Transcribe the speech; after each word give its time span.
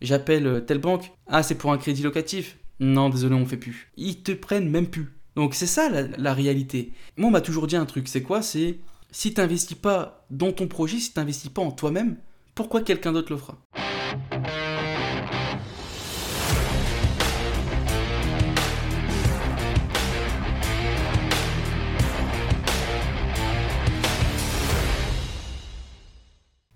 J'appelle 0.00 0.46
euh, 0.46 0.60
telle 0.60 0.78
banque. 0.78 1.12
Ah, 1.26 1.42
c'est 1.42 1.54
pour 1.54 1.72
un 1.72 1.78
crédit 1.78 2.02
locatif. 2.02 2.58
Non, 2.80 3.08
désolé, 3.08 3.34
on 3.34 3.46
fait 3.46 3.56
plus. 3.56 3.90
Ils 3.96 4.22
te 4.22 4.32
prennent 4.32 4.68
même 4.68 4.88
plus. 4.88 5.12
Donc 5.34 5.54
c'est 5.54 5.66
ça 5.66 5.88
la, 5.90 6.34
réalité. 6.34 6.92
Moi, 7.16 7.28
on 7.28 7.32
m'a 7.32 7.40
toujours 7.40 7.66
dit 7.66 7.76
un 7.76 7.86
truc. 7.86 8.08
C'est 8.08 8.22
quoi? 8.22 8.42
C'est 8.42 8.78
si 9.10 9.32
tu 9.32 9.40
n'investis 9.40 9.76
pas 9.76 10.26
dans 10.30 10.52
ton 10.52 10.66
projet, 10.66 10.98
si 10.98 11.12
tu 11.12 11.18
n'investis 11.18 11.50
pas 11.50 11.62
en 11.62 11.70
toi-même, 11.70 12.16
pourquoi 12.54 12.80
quelqu'un 12.82 13.12
d'autre 13.12 13.32
le 13.32 13.38
fera 13.38 13.58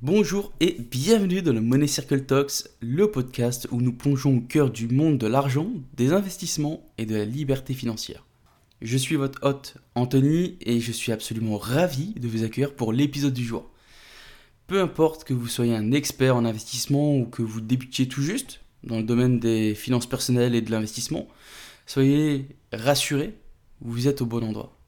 Bonjour 0.02 0.50
et 0.60 0.78
bienvenue 0.80 1.42
dans 1.42 1.52
le 1.52 1.60
Money 1.60 1.86
Circle 1.86 2.24
Talks, 2.24 2.64
le 2.80 3.10
podcast 3.10 3.68
où 3.70 3.82
nous 3.82 3.92
plongeons 3.92 4.38
au 4.38 4.40
cœur 4.40 4.70
du 4.70 4.88
monde 4.88 5.18
de 5.18 5.26
l'argent, 5.26 5.70
des 5.94 6.14
investissements 6.14 6.86
et 6.96 7.04
de 7.04 7.14
la 7.14 7.26
liberté 7.26 7.74
financière. 7.74 8.24
Je 8.80 8.96
suis 8.96 9.16
votre 9.16 9.46
hôte 9.46 9.74
Anthony 9.94 10.56
et 10.62 10.80
je 10.80 10.90
suis 10.90 11.12
absolument 11.12 11.58
ravi 11.58 12.14
de 12.14 12.28
vous 12.28 12.44
accueillir 12.44 12.74
pour 12.74 12.94
l'épisode 12.94 13.34
du 13.34 13.44
jour. 13.44 13.68
Peu 14.68 14.80
importe 14.80 15.24
que 15.24 15.34
vous 15.34 15.48
soyez 15.48 15.76
un 15.76 15.92
expert 15.92 16.34
en 16.34 16.46
investissement 16.46 17.14
ou 17.14 17.26
que 17.26 17.42
vous 17.42 17.60
débutiez 17.60 18.08
tout 18.08 18.22
juste 18.22 18.62
dans 18.82 18.96
le 18.96 19.02
domaine 19.02 19.38
des 19.38 19.74
finances 19.74 20.08
personnelles 20.08 20.54
et 20.54 20.62
de 20.62 20.70
l'investissement, 20.70 21.28
soyez 21.84 22.46
rassurés, 22.72 23.34
vous 23.82 24.08
êtes 24.08 24.22
au 24.22 24.26
bon 24.26 24.42
endroit. 24.44 24.79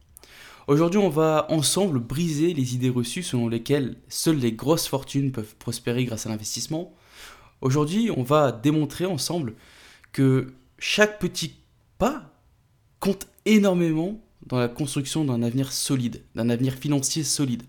Aujourd'hui, 0.73 1.01
on 1.01 1.11
va 1.11 1.45
ensemble 1.51 1.99
briser 1.99 2.55
les 2.55 2.75
idées 2.75 2.89
reçues 2.89 3.23
selon 3.23 3.47
lesquelles 3.47 3.99
seules 4.09 4.39
les 4.39 4.53
grosses 4.53 4.87
fortunes 4.87 5.31
peuvent 5.31 5.55
prospérer 5.57 6.07
grâce 6.07 6.25
à 6.25 6.31
l'investissement. 6.31 6.95
Aujourd'hui, 7.61 8.11
on 8.17 8.23
va 8.23 8.53
démontrer 8.53 9.05
ensemble 9.05 9.53
que 10.13 10.55
chaque 10.79 11.19
petit 11.19 11.57
pas 11.99 12.33
compte 13.01 13.27
énormément 13.45 14.19
dans 14.47 14.59
la 14.59 14.69
construction 14.69 15.27
d'un 15.27 15.43
avenir 15.43 15.73
solide, 15.73 16.23
d'un 16.37 16.49
avenir 16.49 16.73
financier 16.73 17.23
solide. 17.23 17.65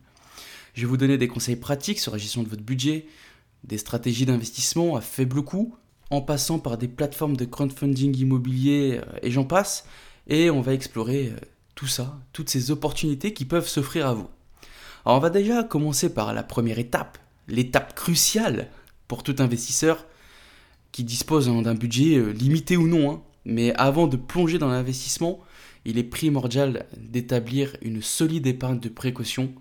Je 0.74 0.84
vais 0.84 0.88
vous 0.88 0.96
donner 0.96 1.18
des 1.18 1.28
conseils 1.28 1.58
pratiques 1.58 2.00
sur 2.00 2.14
la 2.14 2.18
gestion 2.18 2.42
de 2.42 2.48
votre 2.48 2.64
budget, 2.64 3.06
des 3.66 3.80
stratégies 3.80 4.26
d'investissement 4.26 4.96
à 4.96 5.02
faible 5.02 5.42
coût, 5.44 5.76
en 6.09 6.22
passant 6.22 6.58
par 6.58 6.78
des 6.78 6.88
plateformes 6.88 7.36
de 7.36 7.44
crowdfunding 7.44 8.16
immobilier 8.18 9.02
euh, 9.04 9.20
et 9.22 9.30
j'en 9.30 9.44
passe, 9.44 9.84
et 10.28 10.50
on 10.50 10.62
va 10.62 10.74
explorer 10.74 11.34
euh, 11.36 11.40
tout 11.76 11.88
ça, 11.88 12.20
toutes 12.34 12.50
ces 12.50 12.72
opportunités 12.72 13.34
qui 13.34 13.46
peuvent 13.46 13.68
s'offrir 13.68 14.08
à 14.08 14.14
vous. 14.14 14.28
Alors 15.06 15.18
on 15.18 15.22
va 15.22 15.30
déjà 15.30 15.64
commencer 15.64 16.14
par 16.14 16.34
la 16.34 16.44
première 16.44 16.80
étape, 16.80 17.18
l'étape 17.48 17.96
cruciale 17.96 18.70
pour 19.08 19.24
tout 19.24 19.36
investisseur 19.40 20.06
qui 20.92 21.04
dispose 21.04 21.50
hein, 21.50 21.62
d'un 21.62 21.76
budget 21.76 22.18
euh, 22.18 22.32
limité 22.32 22.78
ou 22.78 22.88
non. 22.88 23.12
Hein. 23.12 23.22
Mais 23.46 23.74
avant 23.76 24.08
de 24.08 24.16
plonger 24.16 24.58
dans 24.58 24.70
l'investissement, 24.70 25.42
il 25.84 25.98
est 25.98 26.04
primordial 26.04 26.86
d'établir 26.98 27.76
une 27.82 28.02
solide 28.02 28.48
épargne 28.48 28.80
de 28.80 28.90
précaution 28.90 29.54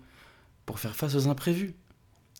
pour 0.65 0.79
faire 0.79 0.95
face 0.95 1.15
aux 1.15 1.27
imprévus. 1.27 1.73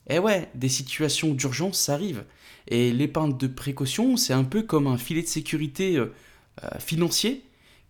Eh 0.09 0.19
ouais, 0.19 0.49
des 0.55 0.69
situations 0.69 1.33
d'urgence, 1.33 1.89
arrivent. 1.89 2.23
Et 2.67 2.93
l'épargne 2.93 3.37
de 3.37 3.47
précaution, 3.47 4.15
c'est 4.15 4.33
un 4.33 4.43
peu 4.43 4.63
comme 4.63 4.87
un 4.87 4.97
filet 4.97 5.21
de 5.21 5.27
sécurité 5.27 5.97
euh, 5.97 6.13
euh, 6.63 6.79
financier 6.79 7.43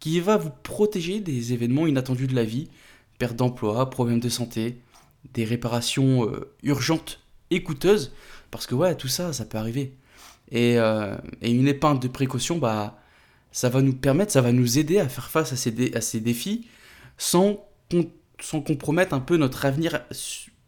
qui 0.04 0.20
va 0.20 0.36
vous 0.36 0.50
protéger 0.64 1.22
des 1.22 1.54
événements 1.54 1.88
inattendus 1.88 2.28
de 2.28 2.36
la 2.36 2.44
vie, 2.44 2.68
perte 3.20 3.38
d'emploi, 3.38 3.90
problèmes 3.90 4.20
de 4.20 4.28
santé, 4.28 4.82
des 5.34 5.46
réparations 5.46 6.30
euh, 6.30 6.52
urgentes 6.62 7.22
et 7.52 7.64
coûteuses, 7.64 8.12
parce 8.52 8.68
que 8.68 8.76
ouais, 8.76 8.98
tout 8.98 9.08
ça, 9.08 9.32
ça 9.32 9.46
peut 9.46 9.58
arriver. 9.58 9.96
Et, 10.52 10.78
euh, 10.78 11.16
une 11.42 11.70
épargne 11.70 12.00
de 12.00 12.10
précaution, 12.10 12.58
bah, 12.58 13.00
ça 13.54 13.70
va 13.70 13.82
nous 13.82 13.94
permettre, 13.94 14.34
ça 14.34 14.42
va 14.42 14.52
nous 14.52 14.78
aider 14.78 15.00
à 15.00 15.08
faire 15.08 15.30
face 15.30 15.54
à 15.54 15.56
ces, 15.56 15.94
à 15.96 16.02
ces 16.02 16.20
défis 16.20 16.68
sans, 17.18 17.66
sans 18.42 18.60
compromettre 18.60 19.14
un 19.14 19.22
peu 19.22 19.38
notre 19.38 19.64
avenir 19.64 20.02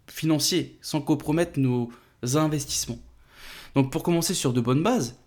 financier, 0.07 0.77
sans 0.79 1.01
compromettre 1.01 1.59
nos 1.59 1.91
investissements. 2.23 2.99
Donc 3.75 3.91
pour 3.91 4.01
commencer 4.01 4.33
sur 4.33 4.53
de 4.53 4.61
bonnes 4.61 4.81
bases, 4.81 5.17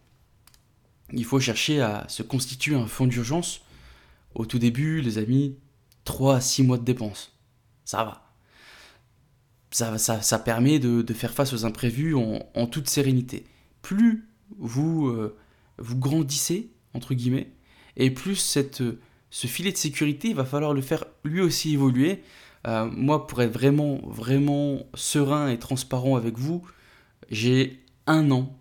il 1.12 1.26
faut 1.26 1.40
chercher 1.40 1.82
à 1.82 2.06
se 2.08 2.22
constituer 2.22 2.74
un 2.74 2.86
fonds 2.86 3.06
d'urgence 3.06 3.60
au 4.38 4.46
tout 4.46 4.58
début, 4.58 5.02
les 5.02 5.18
amis, 5.18 5.56
3 6.04 6.36
à 6.36 6.40
6 6.40 6.62
mois 6.62 6.78
de 6.78 6.84
dépenses. 6.84 7.36
Ça 7.84 8.04
va. 8.04 8.32
Ça, 9.70 9.98
ça, 9.98 10.22
ça 10.22 10.38
permet 10.38 10.78
de, 10.78 11.12
faire 11.12 11.34
face 11.34 11.52
aux 11.52 11.66
imprévus 11.66 12.14
en, 12.14 12.66
toute 12.68 12.88
sérénité. 12.88 13.44
Plus 13.82 14.26
vous, 14.56 15.08
euh, 15.08 15.36
vous 15.76 15.98
grandissez, 15.98 16.70
entre 16.94 17.12
guillemets, 17.12 17.50
et 17.96 18.10
plus 18.10 18.36
cette, 18.36 18.82
ce 19.30 19.46
filet 19.46 19.72
de 19.72 19.76
sécurité, 19.76 20.28
il 20.28 20.36
va 20.36 20.46
falloir 20.46 20.72
le 20.72 20.80
faire 20.80 21.04
lui 21.24 21.40
aussi 21.40 21.74
évoluer. 21.74 22.22
Euh, 22.66 22.86
moi, 22.90 23.26
pour 23.26 23.42
être 23.42 23.52
vraiment, 23.52 24.00
vraiment 24.06 24.86
serein 24.94 25.48
et 25.48 25.58
transparent 25.58 26.16
avec 26.16 26.38
vous, 26.38 26.62
j'ai 27.28 27.84
un 28.06 28.30
an 28.30 28.56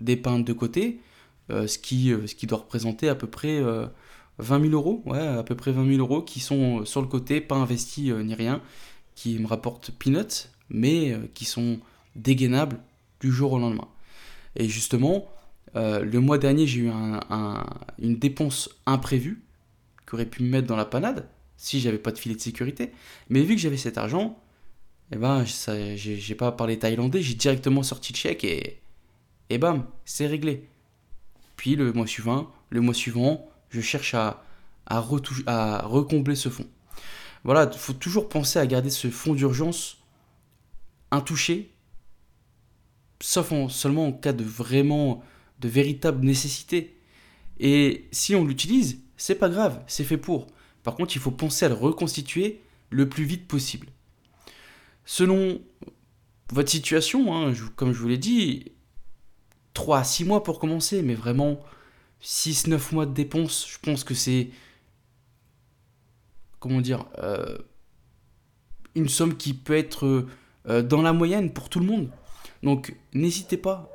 d'épargne 0.00 0.44
de 0.44 0.52
côté, 0.52 1.00
euh, 1.50 1.66
ce, 1.66 1.78
qui, 1.78 2.12
ce 2.26 2.34
qui 2.34 2.46
doit 2.46 2.58
représenter 2.58 3.08
à 3.08 3.14
peu 3.14 3.26
près 3.26 3.60
20 4.38 4.60
000 4.70 4.72
euros, 4.72 5.02
ouais, 5.06 5.18
à 5.18 5.42
peu 5.42 5.54
près 5.54 5.72
20 5.72 5.86
000 5.86 5.98
euros 5.98 6.22
qui 6.22 6.40
sont 6.40 6.80
euh, 6.80 6.84
sur 6.84 7.00
le 7.00 7.08
côté, 7.08 7.40
pas 7.40 7.56
investis 7.56 8.10
euh, 8.10 8.22
ni 8.22 8.34
rien, 8.34 8.62
qui 9.14 9.38
me 9.38 9.46
rapportent 9.46 9.90
peanuts, 9.90 10.48
mais 10.70 11.12
euh, 11.12 11.26
qui 11.34 11.44
sont 11.44 11.80
dégainables 12.16 12.78
du 13.20 13.32
jour 13.32 13.52
au 13.52 13.58
lendemain. 13.58 13.88
Et 14.56 14.68
justement, 14.68 15.28
le 15.74 16.18
mois 16.18 16.38
dernier, 16.38 16.66
j'ai 16.66 16.80
eu 16.80 16.90
une 17.98 18.18
dépense 18.18 18.70
imprévue 18.86 19.42
qui 20.08 20.14
aurait 20.14 20.26
pu 20.26 20.42
me 20.42 20.48
mettre 20.48 20.66
dans 20.66 20.76
la 20.76 20.84
panade 20.84 21.28
si 21.56 21.80
j'avais 21.80 21.98
pas 21.98 22.10
de 22.10 22.18
filet 22.18 22.34
de 22.34 22.40
sécurité. 22.40 22.90
Mais 23.28 23.42
vu 23.42 23.54
que 23.54 23.60
j'avais 23.60 23.76
cet 23.76 23.98
argent, 23.98 24.40
eh 25.12 25.16
ben, 25.16 25.44
j'ai 25.44 26.34
pas 26.34 26.50
parlé 26.50 26.78
thaïlandais, 26.78 27.22
j'ai 27.22 27.34
directement 27.34 27.82
sorti 27.82 28.12
le 28.12 28.18
chèque 28.18 28.42
et, 28.42 28.80
et 29.50 29.58
bam, 29.58 29.84
c'est 30.04 30.26
réglé. 30.26 30.68
Puis 31.56 31.76
le 31.76 31.92
mois 31.92 32.06
suivant, 32.06 32.50
le 32.70 32.80
mois 32.80 32.94
suivant, 32.94 33.48
je 33.70 33.80
cherche 33.80 34.14
à, 34.14 34.42
à, 34.86 34.98
à 35.46 35.82
recombler 35.86 36.36
ce 36.36 36.48
fonds. 36.48 36.68
Voilà, 37.44 37.70
il 37.72 37.78
faut 37.78 37.92
toujours 37.92 38.28
penser 38.28 38.58
à 38.58 38.66
garder 38.66 38.90
ce 38.90 39.10
fonds 39.10 39.34
d'urgence 39.34 39.98
intouché, 41.10 41.72
sauf 43.20 43.52
seulement 43.70 44.08
en 44.08 44.12
cas 44.12 44.32
de 44.32 44.44
vraiment, 44.44 45.22
de 45.60 45.68
véritable 45.68 46.24
nécessité. 46.24 46.98
Et 47.60 48.08
si 48.12 48.34
on 48.34 48.44
l'utilise, 48.44 49.00
c'est 49.16 49.34
pas 49.34 49.48
grave, 49.48 49.82
c'est 49.86 50.04
fait 50.04 50.18
pour. 50.18 50.46
Par 50.82 50.94
contre, 50.94 51.16
il 51.16 51.20
faut 51.20 51.30
penser 51.30 51.66
à 51.66 51.68
le 51.68 51.74
reconstituer 51.74 52.60
le 52.90 53.08
plus 53.08 53.24
vite 53.24 53.46
possible. 53.48 53.88
Selon 55.04 55.60
votre 56.52 56.70
situation, 56.70 57.34
hein, 57.34 57.52
comme 57.76 57.92
je 57.92 57.98
vous 57.98 58.08
l'ai 58.08 58.18
dit, 58.18 58.72
3 59.74 59.98
à 59.98 60.04
6 60.04 60.24
mois 60.24 60.42
pour 60.42 60.58
commencer, 60.58 61.02
mais 61.02 61.14
vraiment 61.14 61.60
6-9 62.22 62.94
mois 62.94 63.06
de 63.06 63.12
dépenses, 63.12 63.66
je 63.70 63.78
pense 63.78 64.04
que 64.04 64.14
c'est. 64.14 64.50
Comment 66.60 66.80
dire 66.80 67.06
euh, 67.18 67.58
Une 68.94 69.08
somme 69.08 69.36
qui 69.36 69.54
peut 69.54 69.76
être 69.76 70.26
euh, 70.68 70.82
dans 70.82 71.02
la 71.02 71.12
moyenne 71.12 71.52
pour 71.52 71.68
tout 71.68 71.80
le 71.80 71.86
monde. 71.86 72.10
Donc 72.62 72.96
n'hésitez 73.14 73.56
pas. 73.56 73.88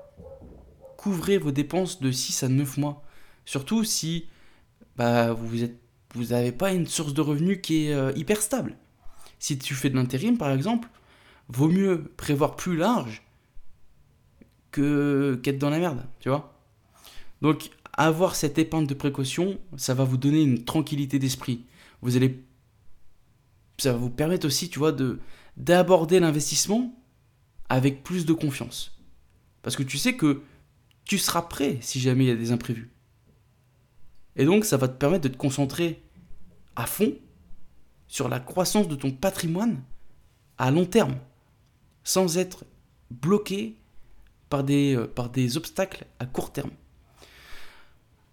Couvrez 0.98 1.38
vos 1.38 1.52
dépenses 1.52 2.00
de 2.00 2.12
6 2.12 2.44
à 2.44 2.48
9 2.48 2.78
mois. 2.78 3.04
Surtout 3.46 3.84
si 3.84 4.28
bah, 4.96 5.34
vous 5.34 6.26
n'avez 6.30 6.52
pas 6.52 6.72
une 6.72 6.88
source 6.88 7.14
de 7.14 7.22
revenus 7.22 7.60
qui 7.62 7.88
est 7.88 7.94
euh, 7.94 8.14
hyper 8.16 8.42
stable. 8.42 8.78
Si 9.40 9.58
tu 9.58 9.74
fais 9.74 9.90
de 9.90 9.96
l'intérim, 9.96 10.38
par 10.38 10.52
exemple, 10.52 10.88
vaut 11.50 11.68
mieux 11.68 12.14
prévoir 12.16 12.56
plus 12.56 12.78
large 12.78 13.24
que 14.72 15.40
qu'être 15.44 15.60
dans 15.60 15.70
la 15.70 15.80
merde, 15.80 16.06
tu 16.22 16.30
vois. 16.30 16.54
Donc 17.42 17.70
avoir 17.94 18.36
cette 18.36 18.58
épargne 18.58 18.88
de 18.88 18.94
précaution, 18.94 19.60
ça 19.78 19.94
va 19.94 20.04
vous 20.04 20.18
donner 20.18 20.42
une 20.42 20.64
tranquillité 20.64 21.20
d'esprit. 21.20 21.66
Vous 22.02 22.16
allez, 22.18 22.44
ça 23.78 23.92
va 23.92 23.98
vous 23.98 24.10
permettre 24.10 24.48
aussi, 24.48 24.70
tu 24.70 24.80
vois, 24.80 24.92
de 24.92 25.20
d'aborder 25.56 26.20
l'investissement 26.20 27.00
avec 27.70 28.04
plus 28.04 28.26
de 28.26 28.34
confiance. 28.34 28.98
Parce 29.62 29.76
que 29.76 29.84
tu 29.84 30.00
sais 30.00 30.16
que 30.16 30.42
tu 31.06 31.20
seras 31.20 31.44
prêt 31.44 31.78
si 31.82 32.00
jamais 32.00 32.26
il 32.26 32.28
y 32.28 32.32
a 32.32 32.36
des 32.36 32.52
imprévus. 32.52 32.90
Et 34.36 34.46
donc, 34.46 34.66
ça 34.66 34.78
va 34.78 34.88
te 34.88 34.98
permettre 34.98 35.24
de 35.26 35.34
te 35.34 35.38
concentrer 35.38 36.02
à 36.76 36.88
fond 36.88 37.14
sur 38.08 38.30
la 38.30 38.40
croissance 38.40 38.88
de 38.88 38.96
ton 38.96 39.12
patrimoine 39.12 39.84
à 40.58 40.72
long 40.72 40.86
terme, 40.86 41.16
sans 42.04 42.38
être 42.38 42.66
bloqué 43.12 43.78
par 44.50 44.64
euh, 44.70 45.08
par 45.08 45.30
des 45.30 45.58
obstacles 45.58 46.06
à 46.20 46.26
court 46.26 46.52
terme. 46.52 46.72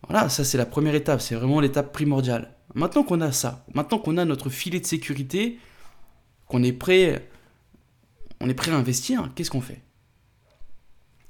Voilà, 0.09 0.29
ça 0.29 0.45
c'est 0.45 0.59
la 0.59 0.67
première 0.67 0.95
étape, 0.95 1.21
c'est 1.21 1.35
vraiment 1.35 1.61
l'étape 1.61 1.93
primordiale. 1.93 2.55
Maintenant 2.75 3.03
qu'on 3.03 3.21
a 3.21 3.33
ça, 3.33 3.65
maintenant 3.75 3.99
qu'on 3.99 4.17
a 4.17 4.25
notre 4.25 4.49
filet 4.49 4.81
de 4.81 4.87
sécurité, 4.87 5.59
qu'on 6.47 6.63
est 6.63 6.73
prêt, 6.73 7.29
on 8.41 8.49
est 8.49 8.55
prêt 8.55 8.71
à 8.71 8.77
investir, 8.77 9.31
qu'est-ce 9.35 9.51
qu'on 9.51 9.61
fait? 9.61 9.83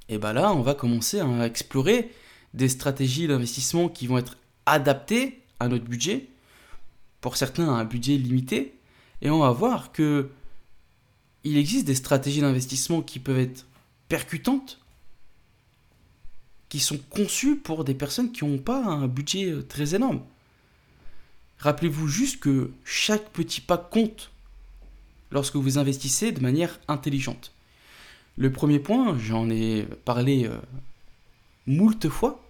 Et 0.09 0.17
bien 0.17 0.33
là, 0.33 0.53
on 0.53 0.61
va 0.61 0.73
commencer 0.73 1.19
à 1.19 1.45
explorer 1.45 2.11
des 2.53 2.67
stratégies 2.67 3.27
d'investissement 3.27 3.87
qui 3.87 4.07
vont 4.07 4.17
être 4.17 4.37
adaptées 4.65 5.41
à 5.59 5.69
notre 5.69 5.85
budget. 5.85 6.27
Pour 7.21 7.37
certains, 7.37 7.69
un 7.69 7.85
budget 7.85 8.17
limité. 8.17 8.77
Et 9.21 9.29
on 9.29 9.39
va 9.39 9.51
voir 9.51 9.93
que 9.93 10.29
il 11.43 11.57
existe 11.57 11.87
des 11.87 11.95
stratégies 11.95 12.41
d'investissement 12.41 13.01
qui 13.01 13.19
peuvent 13.19 13.39
être 13.39 13.65
percutantes, 14.09 14.80
qui 16.71 16.79
sont 16.79 16.99
conçues 17.09 17.57
pour 17.57 17.83
des 17.83 17.93
personnes 17.93 18.31
qui 18.31 18.45
n'ont 18.45 18.57
pas 18.57 18.81
un 18.81 19.09
budget 19.09 19.51
euh, 19.51 19.61
très 19.61 19.93
énorme. 19.93 20.21
Rappelez-vous 21.59 22.07
juste 22.07 22.39
que 22.39 22.71
chaque 22.85 23.29
petit 23.31 23.59
pas 23.59 23.77
compte 23.77 24.31
lorsque 25.31 25.57
vous 25.57 25.77
investissez 25.77 26.31
de 26.31 26.39
manière 26.39 26.79
intelligente. 26.87 27.51
Le 28.37 28.53
premier 28.53 28.79
point, 28.79 29.19
j'en 29.19 29.49
ai 29.49 29.85
parlé 30.05 30.45
euh, 30.45 30.57
moult 31.67 32.07
fois, 32.07 32.41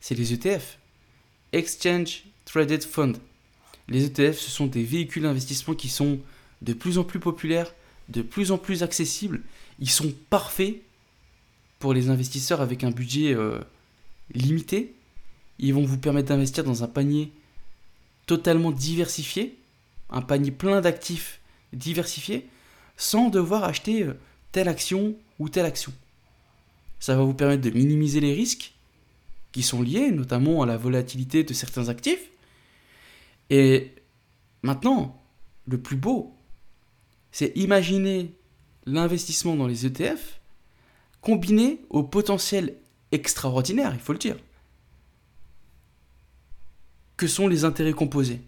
c'est 0.00 0.16
les 0.16 0.32
ETF. 0.32 0.78
Exchange 1.52 2.24
Traded 2.46 2.82
Fund. 2.82 3.14
Les 3.86 4.04
ETF, 4.06 4.40
ce 4.40 4.50
sont 4.50 4.66
des 4.66 4.82
véhicules 4.82 5.22
d'investissement 5.22 5.76
qui 5.76 5.88
sont 5.88 6.18
de 6.62 6.72
plus 6.72 6.98
en 6.98 7.04
plus 7.04 7.20
populaires, 7.20 7.72
de 8.08 8.22
plus 8.22 8.50
en 8.50 8.58
plus 8.58 8.82
accessibles. 8.82 9.40
Ils 9.78 9.88
sont 9.88 10.12
parfaits 10.30 10.82
pour 11.78 11.94
les 11.94 12.10
investisseurs 12.10 12.60
avec 12.60 12.84
un 12.84 12.90
budget 12.90 13.34
euh, 13.34 13.58
limité. 14.34 14.94
Ils 15.58 15.74
vont 15.74 15.84
vous 15.84 15.98
permettre 15.98 16.28
d'investir 16.28 16.64
dans 16.64 16.84
un 16.84 16.88
panier 16.88 17.32
totalement 18.26 18.70
diversifié, 18.70 19.58
un 20.10 20.22
panier 20.22 20.50
plein 20.50 20.80
d'actifs 20.80 21.40
diversifiés, 21.72 22.46
sans 22.96 23.28
devoir 23.28 23.64
acheter 23.64 24.02
euh, 24.02 24.14
telle 24.52 24.68
action 24.68 25.14
ou 25.38 25.48
telle 25.48 25.66
action. 25.66 25.92
Ça 27.00 27.16
va 27.16 27.22
vous 27.22 27.34
permettre 27.34 27.62
de 27.62 27.70
minimiser 27.70 28.20
les 28.20 28.34
risques 28.34 28.72
qui 29.52 29.62
sont 29.62 29.82
liés 29.82 30.10
notamment 30.10 30.62
à 30.62 30.66
la 30.66 30.76
volatilité 30.76 31.44
de 31.44 31.54
certains 31.54 31.88
actifs. 31.88 32.28
Et 33.50 33.92
maintenant, 34.62 35.22
le 35.66 35.78
plus 35.78 35.96
beau, 35.96 36.34
c'est 37.30 37.56
imaginer 37.56 38.32
l'investissement 38.86 39.54
dans 39.56 39.66
les 39.66 39.86
ETF 39.86 40.40
combiné 41.28 41.80
au 41.90 42.02
potentiel 42.02 42.76
extraordinaire, 43.12 43.92
il 43.92 44.00
faut 44.00 44.14
le 44.14 44.18
dire, 44.18 44.36
que 47.18 47.26
sont 47.26 47.48
les 47.48 47.66
intérêts 47.66 47.92
composés? 47.92 48.40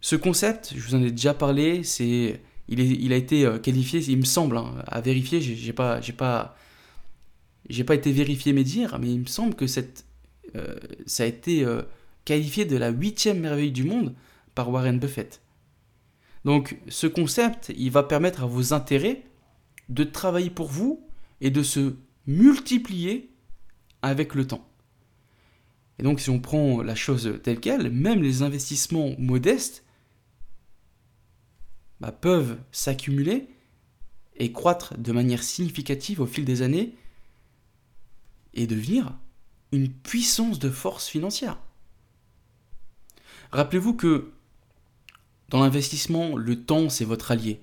Ce 0.00 0.16
concept, 0.16 0.72
je 0.74 0.80
vous 0.80 0.96
en 0.96 1.02
ai 1.02 1.12
déjà 1.12 1.32
parlé, 1.32 1.84
c'est 1.84 2.40
il, 2.66 3.12
a 3.12 3.16
été 3.16 3.46
euh, 3.46 3.60
qualifié, 3.60 4.00
il 4.00 4.18
me 4.18 4.24
semble, 4.24 4.56
hein, 4.56 4.74
à 4.88 5.00
vérifier, 5.00 5.40
j'ai 5.40 5.72
pas, 5.72 6.00
pas, 6.16 6.56
été 7.94 8.10
vérifié 8.10 8.52
mes 8.52 8.64
dires, 8.64 8.98
mais 8.98 9.12
il 9.12 9.20
me 9.20 9.26
semble 9.26 9.54
que 9.54 9.66
euh, 10.56 10.74
ça 11.06 11.22
a 11.22 11.26
été 11.26 11.64
euh, 11.64 11.82
qualifié 12.24 12.64
de 12.64 12.76
la 12.76 12.88
huitième 12.88 13.38
merveille 13.38 13.70
du 13.70 13.84
monde 13.84 14.12
par 14.56 14.70
Warren 14.70 14.98
Buffett. 14.98 15.40
Donc 16.44 16.78
ce 16.88 17.06
concept, 17.06 17.72
il 17.76 17.92
va 17.92 18.02
permettre 18.02 18.42
à 18.42 18.46
vos 18.46 18.72
intérêts 18.72 19.22
de 19.88 20.02
travailler 20.02 20.50
pour 20.50 20.66
vous 20.66 21.06
et 21.42 21.50
de 21.50 21.62
se 21.62 21.96
multiplier 22.26 23.30
avec 24.00 24.34
le 24.34 24.46
temps. 24.46 24.66
Et 25.98 26.02
donc 26.02 26.20
si 26.20 26.30
on 26.30 26.40
prend 26.40 26.82
la 26.82 26.94
chose 26.94 27.40
telle 27.42 27.60
qu'elle, 27.60 27.90
même 27.90 28.22
les 28.22 28.42
investissements 28.42 29.14
modestes 29.18 29.84
bah, 32.00 32.12
peuvent 32.12 32.58
s'accumuler 32.70 33.48
et 34.36 34.52
croître 34.52 34.96
de 34.96 35.12
manière 35.12 35.42
significative 35.42 36.20
au 36.20 36.26
fil 36.26 36.44
des 36.44 36.62
années 36.62 36.96
et 38.54 38.66
devenir 38.66 39.12
une 39.72 39.90
puissance 39.90 40.58
de 40.58 40.70
force 40.70 41.08
financière. 41.08 41.58
Rappelez-vous 43.50 43.94
que 43.94 44.32
dans 45.48 45.60
l'investissement, 45.60 46.36
le 46.36 46.64
temps, 46.64 46.88
c'est 46.88 47.04
votre 47.04 47.30
allié. 47.30 47.60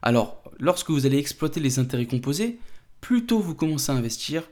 Alors, 0.00 0.42
lorsque 0.58 0.90
vous 0.90 1.06
allez 1.06 1.18
exploiter 1.18 1.60
les 1.60 1.78
intérêts 1.78 2.06
composés, 2.06 2.58
plus 3.00 3.26
tôt 3.26 3.40
vous 3.40 3.54
commencez 3.54 3.92
à 3.92 3.94
investir, 3.94 4.48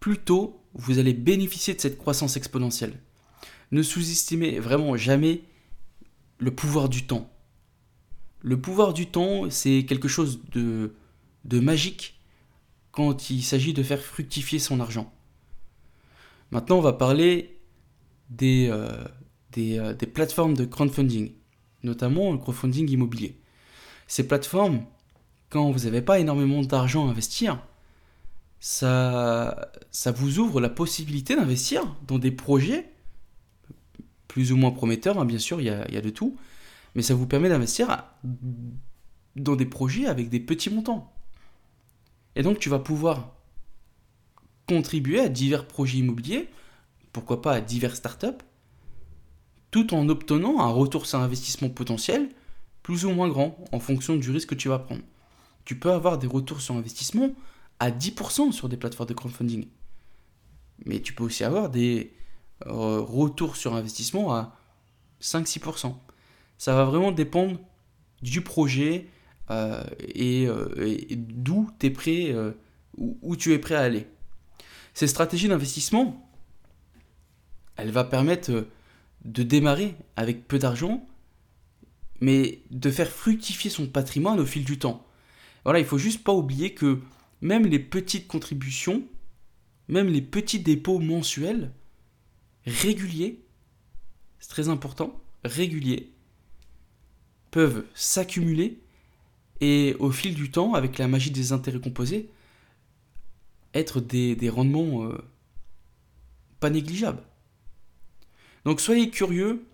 plus 0.00 0.18
tôt 0.18 0.62
vous 0.74 0.98
allez 0.98 1.14
bénéficier 1.14 1.74
de 1.74 1.80
cette 1.80 1.98
croissance 1.98 2.36
exponentielle. 2.36 3.00
Ne 3.72 3.82
sous-estimez 3.82 4.58
vraiment 4.60 4.96
jamais 4.96 5.42
le 6.38 6.54
pouvoir 6.54 6.88
du 6.88 7.06
temps. 7.06 7.30
Le 8.40 8.60
pouvoir 8.60 8.94
du 8.94 9.06
temps, 9.06 9.50
c'est 9.50 9.84
quelque 9.86 10.08
chose 10.08 10.40
de, 10.52 10.92
magique 11.44 12.20
quand 12.92 13.30
il 13.30 13.42
s'agit 13.42 13.74
de 13.74 13.82
faire 13.82 14.00
fructifier 14.00 14.58
son 14.58 14.80
argent. 14.80 15.12
Maintenant, 16.50 16.78
on 16.78 16.82
va 16.82 16.92
parler 16.92 17.58
euh, 18.42 19.04
euh, 19.58 19.94
des, 19.94 20.06
plateformes 20.06 20.54
de 20.54 20.64
crowdfunding, 20.64 21.32
notamment 21.82 22.32
le 22.32 22.38
crowdfunding 22.38 22.88
immobilier. 22.90 23.40
Ces 24.06 24.26
plateformes, 24.26 24.84
quand 25.50 25.70
vous 25.70 25.80
n'avez 25.80 26.00
pas 26.00 26.20
énormément 26.20 26.62
d'argent 26.62 27.06
à 27.06 27.10
investir, 27.10 27.60
ça, 28.60 29.70
ça 29.90 30.12
vous 30.12 30.38
ouvre 30.38 30.60
la 30.60 30.68
possibilité 30.68 31.36
d'investir 31.36 31.96
dans 32.06 32.18
des 32.18 32.32
projets 32.32 32.92
plus 34.26 34.52
ou 34.52 34.56
moins 34.56 34.70
prometteurs, 34.70 35.18
hein, 35.18 35.24
bien 35.24 35.38
sûr, 35.38 35.60
il 35.60 35.64
y 35.64 35.70
a, 35.70 35.90
y 35.90 35.96
a, 35.96 36.00
de 36.00 36.10
tout, 36.10 36.36
mais 36.94 37.02
ça 37.02 37.14
vous 37.14 37.26
permet 37.26 37.48
d'investir 37.48 38.04
dans 39.36 39.56
des 39.56 39.66
projets 39.66 40.06
avec 40.06 40.28
des 40.28 40.40
petits 40.40 40.70
montants. 40.70 41.12
Et 42.36 42.42
donc 42.42 42.58
tu 42.58 42.68
vas 42.68 42.78
pouvoir 42.78 43.34
contribuer 44.68 45.20
à 45.20 45.28
divers 45.28 45.66
projets 45.66 45.98
immobiliers, 45.98 46.48
pourquoi 47.12 47.42
pas 47.42 47.54
à 47.54 47.60
divers 47.60 47.96
startups, 47.96 48.44
tout 49.70 49.94
en 49.94 50.08
obtenant 50.08 50.60
un 50.60 50.70
retour 50.70 51.06
sur 51.06 51.20
investissement 51.20 51.68
potentiel 51.68 52.28
plus 52.82 53.04
ou 53.04 53.10
moins 53.10 53.28
grand 53.28 53.64
en 53.72 53.80
fonction 53.80 54.16
du 54.16 54.30
risque 54.30 54.50
que 54.50 54.54
tu 54.54 54.68
vas 54.68 54.78
prendre. 54.78 55.02
Tu 55.64 55.78
peux 55.78 55.90
avoir 55.90 56.18
des 56.18 56.26
retours 56.26 56.60
sur 56.60 56.74
investissement 56.74 57.34
à 57.80 57.90
10% 57.90 58.52
sur 58.52 58.68
des 58.68 58.76
plateformes 58.76 59.08
de 59.08 59.14
crowdfunding. 59.14 59.66
Mais 60.86 61.00
tu 61.00 61.12
peux 61.12 61.24
aussi 61.24 61.44
avoir 61.44 61.70
des 61.70 62.14
euh, 62.66 63.00
retours 63.00 63.56
sur 63.56 63.74
investissement 63.74 64.34
à 64.34 64.56
5-6%. 65.20 65.94
Ça 66.56 66.74
va 66.74 66.84
vraiment 66.84 67.12
dépendre 67.12 67.58
du 68.22 68.40
projet 68.40 69.08
euh, 69.50 69.82
euh, 70.16 71.04
et, 71.08 71.16
d'où 71.16 71.70
es 71.82 71.90
prêt, 71.90 72.34
où 72.96 73.36
tu 73.36 73.52
es 73.52 73.58
prêt 73.58 73.74
à 73.74 73.80
aller. 73.80 74.06
Cette 74.98 75.10
stratégie 75.10 75.46
d'investissement, 75.46 76.28
elle 77.76 77.92
va 77.92 78.04
permettre 78.04 78.50
euh, 78.50 78.68
de 79.24 79.44
démarrer 79.44 79.94
avec 80.16 80.48
peu 80.48 80.58
d'argent, 80.58 81.06
mais 82.20 82.62
de 82.70 82.90
faire 82.90 83.08
fructifier 83.08 83.70
son 83.70 83.86
patrimoine 83.86 84.40
au 84.40 84.44
fil 84.44 84.64
du 84.64 84.78
temps. 84.78 85.06
Voilà, 85.64 85.78
il 85.78 85.84
faut 85.84 85.98
juste 85.98 86.24
pas 86.24 86.32
oublier 86.32 86.74
que 86.74 87.00
même 87.40 87.66
les 87.66 87.78
petites 87.78 88.26
contributions, 88.26 89.04
même 89.88 90.08
les 90.08 90.22
petits 90.22 90.60
dépôts 90.60 90.98
mensuels, 90.98 91.72
réguliers, 92.66 93.40
c'est 94.38 94.50
très 94.50 94.68
important, 94.68 95.20
réguliers, 95.44 96.12
peuvent 97.50 97.84
s'accumuler 97.94 98.78
et 99.60 99.96
au 99.98 100.10
fil 100.10 100.34
du 100.34 100.50
temps, 100.50 100.74
avec 100.74 100.98
la 100.98 101.08
magie 101.08 101.30
des 101.30 101.52
intérêts 101.52 101.80
composés, 101.80 102.30
être 103.74 104.00
des, 104.00 104.48
rendements 104.48 105.04
euh, 105.04 105.18
pas 106.60 106.70
négligeables. 106.70 107.22
Donc 108.64 108.80
soyez 108.80 109.10
curieux, 109.10 109.64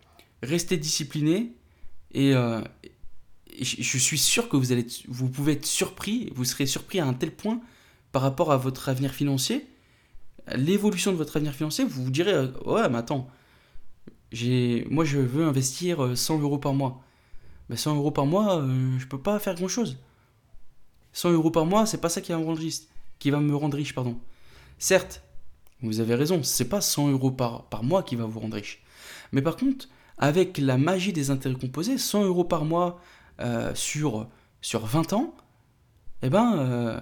restez 0.43 0.77
disciplinés 0.77 1.53
et, 2.13 2.35
euh, 2.35 2.63
je 3.61 3.99
suis 3.99 4.19
sûr 4.19 4.49
que 4.49 4.57
vous, 4.57 4.73
allez, 4.73 4.87
vous 5.09 5.29
pouvez 5.29 5.53
être 5.53 5.67
surpris, 5.67 6.33
vous 6.35 6.45
serez 6.45 6.67
surpris 6.67 7.01
à 7.01 7.07
un 7.07 7.15
tel 7.15 7.35
point 7.35 7.61
par 8.13 8.23
rapport 8.23 8.53
à 8.53 8.57
votre 8.57 8.89
avenir 8.89 9.13
financier, 9.13 9.67
l'évolution 10.55 11.13
de 11.13 11.17
votre 11.17 11.37
avenir 11.37 11.53
financier, 11.53 11.85
vous 11.85 12.05
vous 12.05 12.11
direz 12.11 12.33
euh, 12.33 12.49
ouais 12.67 12.89
mais 12.89 12.99
attends, 12.99 13.29
moi 14.91 15.05
je 15.05 15.19
veux 15.19 15.45
investir 15.45 16.17
100 16.17 16.41
euros 16.41 16.59
par 16.59 16.75
mois. 16.75 17.03
Mais 17.69 17.77
100 17.77 17.97
euros 17.97 18.11
par 18.11 18.27
mois, 18.27 18.63
je 18.99 19.07
peux 19.07 19.21
pas 19.21 19.39
faire 19.39 19.55
grand 19.55 19.69
chose. 19.69 19.97
100 21.15 21.33
euros 21.33 21.51
par 21.51 21.65
mois, 21.65 21.87
c'est 21.87 22.01
pas 22.01 22.09
ça 22.09 22.21
qui 22.21 22.33
va 22.33 22.39
me 22.39 22.45
rendre 22.45 22.61
qui 23.19 23.31
va 23.31 23.41
me 23.41 23.57
rendre 23.57 23.77
riche, 23.77 23.95
pardon. 23.95 24.19
Certes, 24.79 25.23
vous 25.81 26.01
avez 26.01 26.15
raison, 26.15 26.43
c'est 26.43 26.69
pas 26.69 26.81
100 26.81 27.11
euros 27.11 27.31
par, 27.31 27.65
par 27.65 27.85
mois 27.85 28.03
qui 28.03 28.17
va 28.17 28.25
vous 28.27 28.41
rendre 28.41 28.57
riche. 28.57 28.83
Mais 29.33 29.41
par 29.41 29.57
contre, 29.57 29.89
avec 30.19 30.59
la 30.59 30.77
magie 30.77 31.13
des 31.13 31.31
intérêts 31.31 31.55
composés, 31.55 31.99
100 31.99 32.25
euros 32.25 32.45
par 32.45 32.65
mois 32.65 33.01
euh, 33.41 33.75
sur, 33.75 34.29
sur 34.61 34.87
20 34.87 35.13
ans, 35.13 35.35
eh 36.23 36.31
ben, 36.31 36.57
euh, 36.57 37.01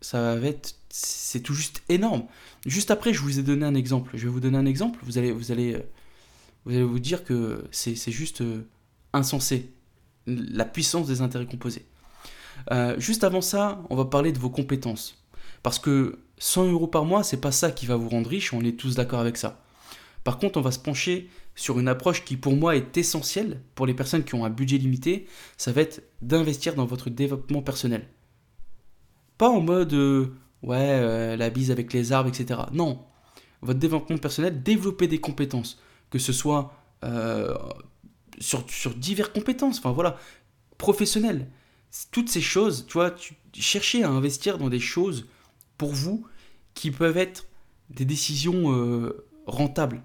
ça 0.00 0.36
va 0.36 0.46
être, 0.46 0.74
c'est 0.90 1.40
tout 1.40 1.54
juste 1.54 1.82
énorme. 1.88 2.24
Juste 2.66 2.90
après, 2.90 3.14
je 3.14 3.20
vous 3.20 3.38
ai 3.38 3.42
donné 3.42 3.64
un 3.64 3.74
exemple. 3.74 4.10
Je 4.14 4.24
vais 4.24 4.30
vous 4.30 4.40
donner 4.40 4.58
un 4.58 4.66
exemple. 4.66 4.98
Vous 5.02 5.18
allez, 5.18 5.32
vous 5.32 5.52
allez, 5.52 5.82
vous 6.64 6.72
allez 6.72 6.84
vous 6.84 6.98
dire 6.98 7.24
que 7.24 7.64
c'est 7.70 8.10
juste 8.10 8.42
euh, 8.42 8.68
insensé. 9.12 9.72
La 10.26 10.64
puissance 10.64 11.06
des 11.06 11.20
intérêts 11.20 11.46
composés. 11.46 11.86
Euh, 12.70 12.98
juste 12.98 13.24
avant 13.24 13.40
ça, 13.40 13.82
on 13.90 13.96
va 13.96 14.04
parler 14.04 14.32
de 14.32 14.38
vos 14.38 14.50
compétences. 14.50 15.24
Parce 15.62 15.78
que 15.78 16.18
100 16.38 16.70
euros 16.70 16.86
par 16.86 17.04
mois, 17.04 17.22
c'est 17.22 17.40
pas 17.40 17.52
ça 17.52 17.70
qui 17.70 17.86
va 17.86 17.96
vous 17.96 18.08
rendre 18.08 18.28
riche, 18.28 18.52
on 18.52 18.60
est 18.62 18.78
tous 18.78 18.96
d'accord 18.96 19.20
avec 19.20 19.36
ça. 19.36 19.60
Par 20.24 20.38
contre, 20.38 20.58
on 20.58 20.62
va 20.62 20.70
se 20.70 20.78
pencher 20.78 21.30
sur 21.54 21.78
une 21.78 21.88
approche 21.88 22.24
qui 22.24 22.36
pour 22.36 22.56
moi 22.56 22.76
est 22.76 22.96
essentielle 22.96 23.60
pour 23.74 23.86
les 23.86 23.94
personnes 23.94 24.24
qui 24.24 24.34
ont 24.34 24.44
un 24.44 24.50
budget 24.50 24.78
limité, 24.78 25.26
ça 25.56 25.72
va 25.72 25.82
être 25.82 26.02
d'investir 26.22 26.74
dans 26.74 26.86
votre 26.86 27.10
développement 27.10 27.62
personnel. 27.62 28.08
Pas 29.38 29.48
en 29.48 29.60
mode 29.60 29.92
euh, 29.92 30.34
ouais, 30.62 30.78
euh, 30.78 31.36
la 31.36 31.50
bise 31.50 31.70
avec 31.70 31.92
les 31.92 32.12
arbres, 32.12 32.28
etc. 32.28 32.60
Non, 32.72 33.04
votre 33.60 33.78
développement 33.78 34.18
personnel, 34.18 34.62
développer 34.62 35.08
des 35.08 35.20
compétences, 35.20 35.78
que 36.10 36.18
ce 36.18 36.32
soit 36.32 36.72
euh, 37.04 37.54
sur, 38.38 38.64
diverses 38.94 39.32
compétences, 39.32 39.78
enfin 39.78 39.92
voilà, 39.92 40.16
professionnelles. 40.78 41.50
Toutes 42.10 42.30
ces 42.30 42.40
choses, 42.40 42.86
tu 42.86 42.94
vois, 42.94 43.10
tu, 43.10 43.34
cherchez 43.52 44.02
à 44.02 44.08
investir 44.08 44.56
dans 44.56 44.70
des 44.70 44.80
choses 44.80 45.26
pour 45.76 45.92
vous 45.92 46.26
qui 46.72 46.90
peuvent 46.90 47.18
être 47.18 47.46
des 47.90 48.06
décisions 48.06 49.12
rentables 49.46 50.02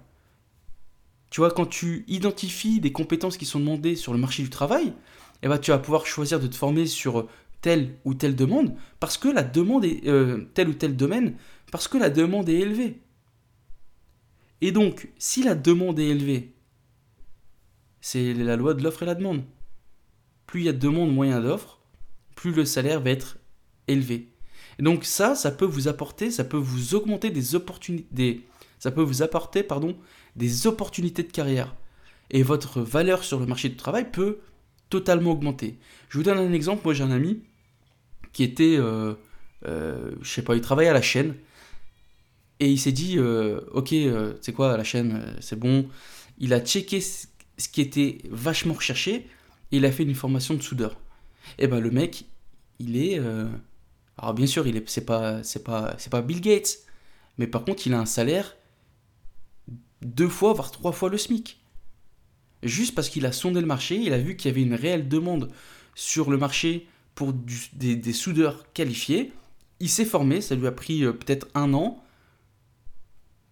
tu 1.30 1.40
vois, 1.40 1.50
quand 1.50 1.66
tu 1.66 2.04
identifies 2.08 2.80
des 2.80 2.92
compétences 2.92 3.36
qui 3.36 3.46
sont 3.46 3.60
demandées 3.60 3.96
sur 3.96 4.12
le 4.12 4.18
marché 4.18 4.42
du 4.42 4.50
travail, 4.50 4.94
eh 5.42 5.48
ben, 5.48 5.58
tu 5.58 5.70
vas 5.70 5.78
pouvoir 5.78 6.06
choisir 6.06 6.40
de 6.40 6.46
te 6.46 6.56
former 6.56 6.86
sur 6.86 7.28
telle 7.60 7.96
ou 8.04 8.14
telle 8.14 8.36
demande, 8.36 8.74
parce 9.00 9.18
que 9.18 9.28
la 9.28 9.42
demande 9.42 9.84
est 9.84 10.06
euh, 10.06 10.48
tel 10.54 10.68
ou 10.68 10.74
tel 10.74 10.96
domaine, 10.96 11.36
parce 11.70 11.88
que 11.88 11.98
la 11.98 12.10
demande 12.10 12.48
est 12.48 12.60
élevée. 12.60 13.00
Et 14.60 14.72
donc, 14.72 15.08
si 15.18 15.42
la 15.42 15.54
demande 15.54 15.98
est 15.98 16.08
élevée, 16.08 16.54
c'est 18.00 18.32
la 18.34 18.56
loi 18.56 18.74
de 18.74 18.82
l'offre 18.82 19.02
et 19.02 19.06
la 19.06 19.14
demande. 19.14 19.42
Plus 20.46 20.62
il 20.62 20.64
y 20.64 20.68
a 20.68 20.72
de 20.72 20.78
demande, 20.78 21.32
a 21.32 21.40
d'offres, 21.40 21.80
plus 22.34 22.52
le 22.52 22.64
salaire 22.64 23.00
va 23.00 23.10
être 23.10 23.38
élevé. 23.86 24.32
Et 24.78 24.82
donc 24.82 25.04
ça, 25.04 25.34
ça 25.34 25.50
peut 25.50 25.64
vous 25.64 25.88
apporter, 25.88 26.30
ça 26.30 26.44
peut 26.44 26.56
vous 26.56 26.94
augmenter 26.94 27.30
des 27.30 27.54
opportunités, 27.54 28.46
ça 28.78 28.90
peut 28.90 29.02
vous 29.02 29.22
apporter, 29.22 29.62
pardon, 29.62 29.96
des 30.36 30.66
opportunités 30.66 31.22
de 31.22 31.32
carrière. 31.32 31.74
Et 32.30 32.42
votre 32.42 32.80
valeur 32.80 33.24
sur 33.24 33.40
le 33.40 33.46
marché 33.46 33.68
du 33.68 33.76
travail 33.76 34.10
peut 34.10 34.38
totalement 34.90 35.32
augmenter. 35.32 35.78
Je 36.08 36.18
vous 36.18 36.24
donne 36.24 36.38
un 36.38 36.52
exemple. 36.52 36.82
Moi, 36.84 36.94
j'ai 36.94 37.04
un 37.04 37.10
ami 37.10 37.42
qui 38.32 38.42
était, 38.42 38.76
euh, 38.78 39.14
euh, 39.66 40.12
je 40.22 40.30
sais 40.30 40.42
pas, 40.42 40.54
il 40.54 40.60
travaillait 40.60 40.90
à 40.90 40.94
la 40.94 41.02
chaîne. 41.02 41.34
Et 42.60 42.70
il 42.70 42.78
s'est 42.78 42.92
dit, 42.92 43.16
euh, 43.18 43.60
ok, 43.72 43.94
c'est 44.40 44.52
quoi 44.52 44.76
la 44.76 44.84
chaîne, 44.84 45.36
c'est 45.40 45.58
bon. 45.58 45.88
Il 46.38 46.52
a 46.52 46.60
checké 46.60 47.00
ce 47.00 47.68
qui 47.72 47.80
était 47.80 48.18
vachement 48.30 48.74
recherché 48.74 49.28
et 49.70 49.76
il 49.76 49.84
a 49.84 49.92
fait 49.92 50.02
une 50.02 50.14
formation 50.14 50.54
de 50.54 50.62
soudeur. 50.62 50.96
Et 51.58 51.66
ben 51.66 51.80
le 51.80 51.90
mec, 51.90 52.24
il 52.80 52.96
est, 52.96 53.20
alors 54.18 54.34
bien 54.34 54.46
sûr, 54.46 54.66
il 54.66 54.76
est, 54.76 54.88
c'est 54.88 55.06
pas, 55.06 55.42
c'est 55.44 55.62
pas, 55.62 55.94
c'est 55.98 56.10
pas 56.10 56.20
Bill 56.20 56.40
Gates, 56.40 56.78
mais 57.38 57.46
par 57.46 57.64
contre, 57.64 57.86
il 57.86 57.94
a 57.94 58.00
un 58.00 58.06
salaire 58.06 58.56
deux 60.02 60.28
fois, 60.28 60.52
voire 60.52 60.70
trois 60.70 60.92
fois 60.92 61.08
le 61.08 61.18
SMIC. 61.18 61.60
Juste 62.62 62.94
parce 62.94 63.08
qu'il 63.08 63.26
a 63.26 63.32
sondé 63.32 63.60
le 63.60 63.66
marché, 63.66 63.96
il 63.96 64.12
a 64.12 64.18
vu 64.18 64.36
qu'il 64.36 64.50
y 64.50 64.54
avait 64.54 64.62
une 64.62 64.74
réelle 64.74 65.08
demande 65.08 65.50
sur 65.94 66.30
le 66.30 66.38
marché 66.38 66.86
pour 67.14 67.32
des, 67.32 68.12
soudeurs 68.12 68.72
qualifiés. 68.72 69.32
Il 69.80 69.88
s'est 69.88 70.04
formé, 70.04 70.40
ça 70.40 70.54
lui 70.54 70.66
a 70.66 70.72
pris 70.72 71.04
euh, 71.04 71.12
peut-être 71.12 71.48
un 71.54 71.74
an, 71.74 72.02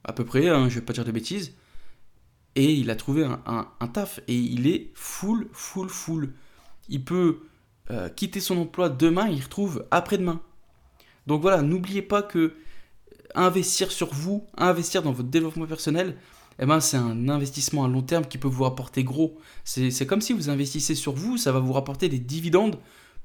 à 0.04 0.12
peu 0.12 0.24
près, 0.24 0.48
hein, 0.48 0.68
je 0.68 0.76
vais 0.76 0.84
pas 0.84 0.92
dire 0.92 1.04
de 1.04 1.12
bêtises, 1.12 1.54
et 2.54 2.72
il 2.72 2.90
a 2.90 2.96
trouvé 2.96 3.24
un, 3.24 3.88
taf, 3.88 4.20
et 4.28 4.36
il 4.36 4.66
est 4.66 4.90
full, 4.94 5.48
full, 5.52 5.88
full. 5.88 6.32
Il 6.88 7.04
peut 7.04 7.40
euh, 7.90 8.08
quitter 8.08 8.40
son 8.40 8.58
emploi 8.58 8.88
demain, 8.88 9.28
il 9.28 9.42
retrouve 9.42 9.84
après-demain. 9.90 10.40
Donc 11.26 11.42
voilà, 11.42 11.62
n'oubliez 11.62 12.02
pas 12.02 12.22
que 12.22 12.54
investir 13.34 13.92
sur 13.92 14.12
vous, 14.12 14.46
investir 14.56 15.02
dans 15.02 15.12
votre 15.12 15.28
développement 15.28 15.66
personnel, 15.66 16.16
eh 16.58 16.66
ben, 16.66 16.80
c'est 16.80 16.96
un 16.96 17.28
investissement 17.28 17.84
à 17.84 17.88
long 17.88 18.02
terme 18.02 18.26
qui 18.26 18.38
peut 18.38 18.48
vous 18.48 18.64
rapporter 18.64 19.04
gros. 19.04 19.38
C'est 19.64 20.06
comme 20.06 20.20
si 20.20 20.32
vous 20.32 20.48
investissez 20.48 20.94
sur 20.94 21.12
vous, 21.12 21.36
ça 21.36 21.52
va 21.52 21.58
vous 21.58 21.72
rapporter 21.72 22.08
des 22.08 22.18
dividendes 22.18 22.78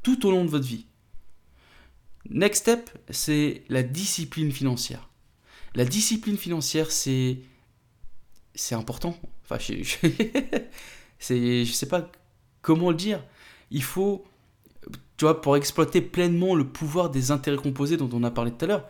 tout 0.04 0.26
au 0.26 0.32
long 0.32 0.44
de 0.44 0.50
votre 0.50 0.68
vie. 0.68 0.86
Next 2.30 2.62
step, 2.62 2.90
c'est 3.10 3.64
la 3.70 3.84
discipline 3.84 4.52
financière. 4.52 5.10
La 5.76 5.86
discipline 5.86 6.38
financière, 6.38 6.92
c'est 6.92 7.40
c'est 8.54 8.76
important. 8.76 9.18
Enfin, 9.44 9.58
je, 9.60 9.82
je, 9.82 9.96
je 11.64 11.72
sais 11.72 11.88
pas 11.88 12.12
comment 12.62 12.90
le 12.90 12.98
dire. 12.98 13.24
Il 13.72 13.84
faut, 13.84 14.26
tu 15.18 15.26
vois, 15.26 15.42
pour 15.42 15.56
exploiter 15.56 16.02
pleinement 16.02 16.56
le 16.56 16.68
pouvoir 16.68 17.10
des 17.10 17.32
intérêts 17.32 17.58
composés 17.58 17.96
dont 17.96 18.10
on 18.12 18.24
a 18.24 18.32
parlé 18.32 18.52
tout 18.52 18.66
à 18.66 18.68
l'heure, 18.68 18.90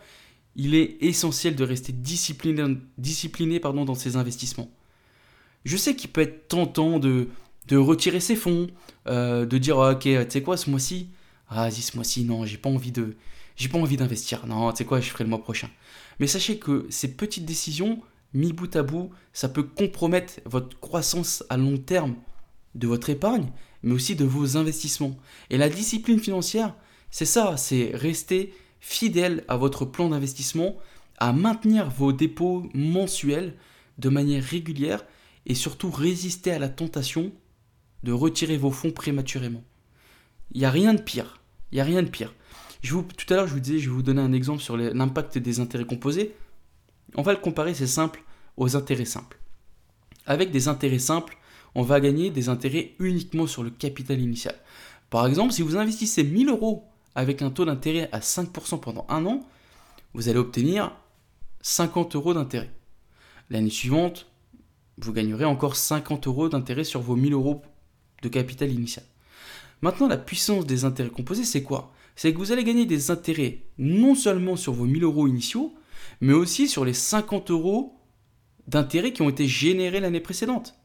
il 0.56 0.74
est 0.74 0.96
essentiel 1.00 1.56
de 1.56 1.64
rester 1.64 1.92
discipliné, 1.92 2.62
dans 3.60 3.94
ses 3.94 4.16
investissements. 4.16 4.70
Je 5.64 5.76
sais 5.76 5.94
qu'il 5.96 6.10
peut 6.10 6.22
être 6.22 6.48
tentant 6.48 6.98
de, 6.98 7.28
retirer 7.70 8.20
ses 8.20 8.36
fonds, 8.36 8.68
euh, 9.06 9.46
de 9.46 9.58
dire 9.58 9.80
ah, 9.80 9.92
ok, 9.92 10.00
tu 10.02 10.26
sais 10.28 10.42
quoi, 10.42 10.56
ce 10.56 10.68
mois-ci, 10.70 11.08
ah, 11.48 11.68
vas-y, 11.68 11.82
ce 11.82 11.96
mois-ci, 11.96 12.24
non, 12.24 12.44
j'ai 12.44 12.58
pas 12.58 12.70
envie 12.70 12.92
de, 12.92 13.16
j'ai 13.56 13.68
pas 13.68 13.78
envie 13.78 13.96
d'investir. 13.96 14.46
Non, 14.46 14.70
tu 14.72 14.78
sais 14.78 14.84
quoi, 14.84 15.00
je 15.00 15.10
ferai 15.10 15.24
le 15.24 15.30
mois 15.30 15.42
prochain. 15.42 15.70
Mais 16.18 16.26
sachez 16.26 16.58
que 16.58 16.86
ces 16.90 17.16
petites 17.16 17.44
décisions, 17.44 18.00
mis 18.34 18.52
bout 18.52 18.74
à 18.76 18.82
bout, 18.82 19.10
ça 19.32 19.48
peut 19.48 19.62
compromettre 19.62 20.34
votre 20.44 20.78
croissance 20.80 21.44
à 21.48 21.56
long 21.56 21.78
terme 21.78 22.16
de 22.74 22.86
votre 22.86 23.10
épargne, 23.10 23.50
mais 23.82 23.92
aussi 23.92 24.16
de 24.16 24.24
vos 24.24 24.56
investissements. 24.56 25.16
Et 25.50 25.58
la 25.58 25.68
discipline 25.68 26.20
financière, 26.20 26.74
c'est 27.10 27.26
ça, 27.26 27.56
c'est 27.56 27.90
rester 27.94 28.54
fidèle 28.82 29.44
à 29.48 29.56
votre 29.56 29.86
plan 29.86 30.10
d'investissement, 30.10 30.76
à 31.16 31.32
maintenir 31.32 31.88
vos 31.88 32.12
dépôts 32.12 32.68
mensuels 32.74 33.54
de 33.98 34.08
manière 34.10 34.42
régulière 34.42 35.06
et 35.46 35.54
surtout 35.54 35.90
résister 35.90 36.50
à 36.50 36.58
la 36.58 36.68
tentation 36.68 37.32
de 38.02 38.12
retirer 38.12 38.58
vos 38.58 38.72
fonds 38.72 38.90
prématurément. 38.90 39.62
Il 40.50 40.58
n'y 40.58 40.66
a 40.66 40.70
rien 40.70 40.92
de 40.92 41.00
pire. 41.00 41.40
Il 41.70 41.76
n'y 41.76 41.80
a 41.80 41.84
rien 41.84 42.02
de 42.02 42.08
pire. 42.08 42.34
Tout 42.82 43.04
à 43.30 43.36
l'heure, 43.36 43.46
je 43.46 43.54
vous 43.54 43.60
disais, 43.60 43.78
je 43.78 43.88
vais 43.88 43.94
vous 43.94 44.02
donner 44.02 44.20
un 44.20 44.32
exemple 44.32 44.60
sur 44.60 44.76
l'impact 44.76 45.38
des 45.38 45.60
intérêts 45.60 45.86
composés. 45.86 46.34
On 47.14 47.22
va 47.22 47.32
le 47.32 47.38
comparer, 47.38 47.74
c'est 47.74 47.86
simple, 47.86 48.22
aux 48.56 48.76
intérêts 48.76 49.04
simples. 49.04 49.38
Avec 50.26 50.50
des 50.50 50.66
intérêts 50.66 50.98
simples, 50.98 51.38
on 51.76 51.82
va 51.82 52.00
gagner 52.00 52.30
des 52.30 52.48
intérêts 52.48 52.94
uniquement 52.98 53.46
sur 53.46 53.62
le 53.62 53.70
capital 53.70 54.20
initial. 54.20 54.56
Par 55.08 55.26
exemple, 55.26 55.52
si 55.52 55.62
vous 55.62 55.76
investissez 55.76 56.24
1000 56.24 56.48
euros 56.48 56.84
avec 57.14 57.42
un 57.42 57.50
taux 57.50 57.64
d'intérêt 57.64 58.08
à 58.12 58.20
5% 58.20 58.80
pendant 58.80 59.06
un 59.08 59.26
an, 59.26 59.40
vous 60.14 60.28
allez 60.28 60.38
obtenir 60.38 60.96
50 61.62 62.16
euros 62.16 62.34
d'intérêt. 62.34 62.70
L'année 63.50 63.70
suivante, 63.70 64.26
vous 64.98 65.12
gagnerez 65.12 65.44
encore 65.44 65.76
50 65.76 66.26
euros 66.26 66.48
d'intérêt 66.48 66.84
sur 66.84 67.00
vos 67.00 67.16
1000 67.16 67.32
euros 67.32 67.62
de 68.22 68.28
capital 68.28 68.70
initial. 68.70 69.04
Maintenant, 69.80 70.08
la 70.08 70.16
puissance 70.16 70.66
des 70.66 70.84
intérêts 70.84 71.10
composés, 71.10 71.44
c'est 71.44 71.62
quoi? 71.62 71.92
C'est 72.14 72.32
que 72.32 72.38
vous 72.38 72.52
allez 72.52 72.64
gagner 72.64 72.86
des 72.86 73.10
intérêts 73.10 73.58
non 73.78 74.14
seulement 74.14 74.56
sur 74.56 74.72
vos 74.72 74.84
1000 74.84 75.02
euros 75.02 75.26
initiaux, 75.26 75.74
mais 76.20 76.32
aussi 76.32 76.68
sur 76.68 76.84
les 76.84 76.92
50 76.92 77.50
euros 77.50 77.98
d'intérêts 78.68 79.12
qui 79.12 79.22
ont 79.22 79.30
été 79.30 79.48
générés 79.48 80.00
l'année 80.00 80.20
précédente. 80.20 80.76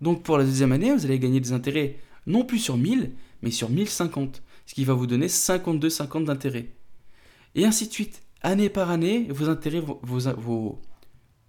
Donc 0.00 0.22
pour 0.22 0.36
la 0.36 0.44
deuxième 0.44 0.72
année, 0.72 0.92
vous 0.92 1.06
allez 1.06 1.18
gagner 1.18 1.40
des 1.40 1.52
intérêts 1.52 1.96
non 2.26 2.44
plus 2.44 2.58
sur 2.58 2.76
1000, 2.76 3.12
mais 3.42 3.50
sur 3.50 3.70
1050 3.70 4.42
ce 4.66 4.74
qui 4.74 4.84
va 4.84 4.94
vous 4.94 5.06
donner 5.06 5.26
52,50 5.26 6.24
d'intérêt. 6.24 6.70
Et 7.54 7.64
ainsi 7.64 7.88
de 7.88 7.92
suite. 7.92 8.22
Année 8.42 8.68
par 8.68 8.90
année, 8.90 9.26
vos 9.30 9.48
intérêts, 9.48 9.82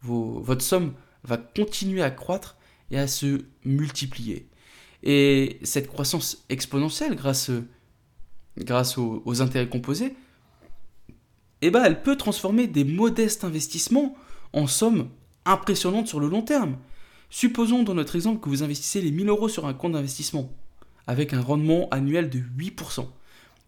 votre 0.01 0.61
somme 0.61 0.93
va 1.25 1.35
continuer 1.35 2.01
à 2.01 2.09
croître 2.09 2.55
et 2.89 2.97
à 2.97 3.07
se 3.07 3.41
multiplier. 3.65 4.47
Et 5.03 5.59
cette 5.63 5.87
croissance 5.87 6.45
exponentielle 6.47 7.15
grâce, 7.15 7.51
grâce 8.57 8.97
aux, 8.97 9.41
intérêts 9.41 9.67
composés, 9.67 10.15
eh 11.61 11.69
ben, 11.69 11.83
elle 11.83 12.01
peut 12.01 12.15
transformer 12.15 12.67
des 12.67 12.85
modestes 12.85 13.43
investissements 13.43 14.15
en 14.53 14.67
sommes 14.67 15.09
impressionnantes 15.43 16.07
sur 16.07 16.21
le 16.21 16.29
long 16.29 16.43
terme. 16.43 16.77
Supposons 17.29 17.83
dans 17.83 17.93
notre 17.93 18.15
exemple 18.15 18.39
que 18.39 18.47
vous 18.47 18.63
investissez 18.63 19.01
les 19.01 19.11
1000 19.11 19.27
euros 19.27 19.49
sur 19.49 19.65
un 19.65 19.73
compte 19.73 19.93
d'investissement 19.93 20.49
avec 21.07 21.33
un 21.33 21.41
rendement 21.41 21.87
annuel 21.89 22.29
de 22.29 22.39
8%. 22.39 23.07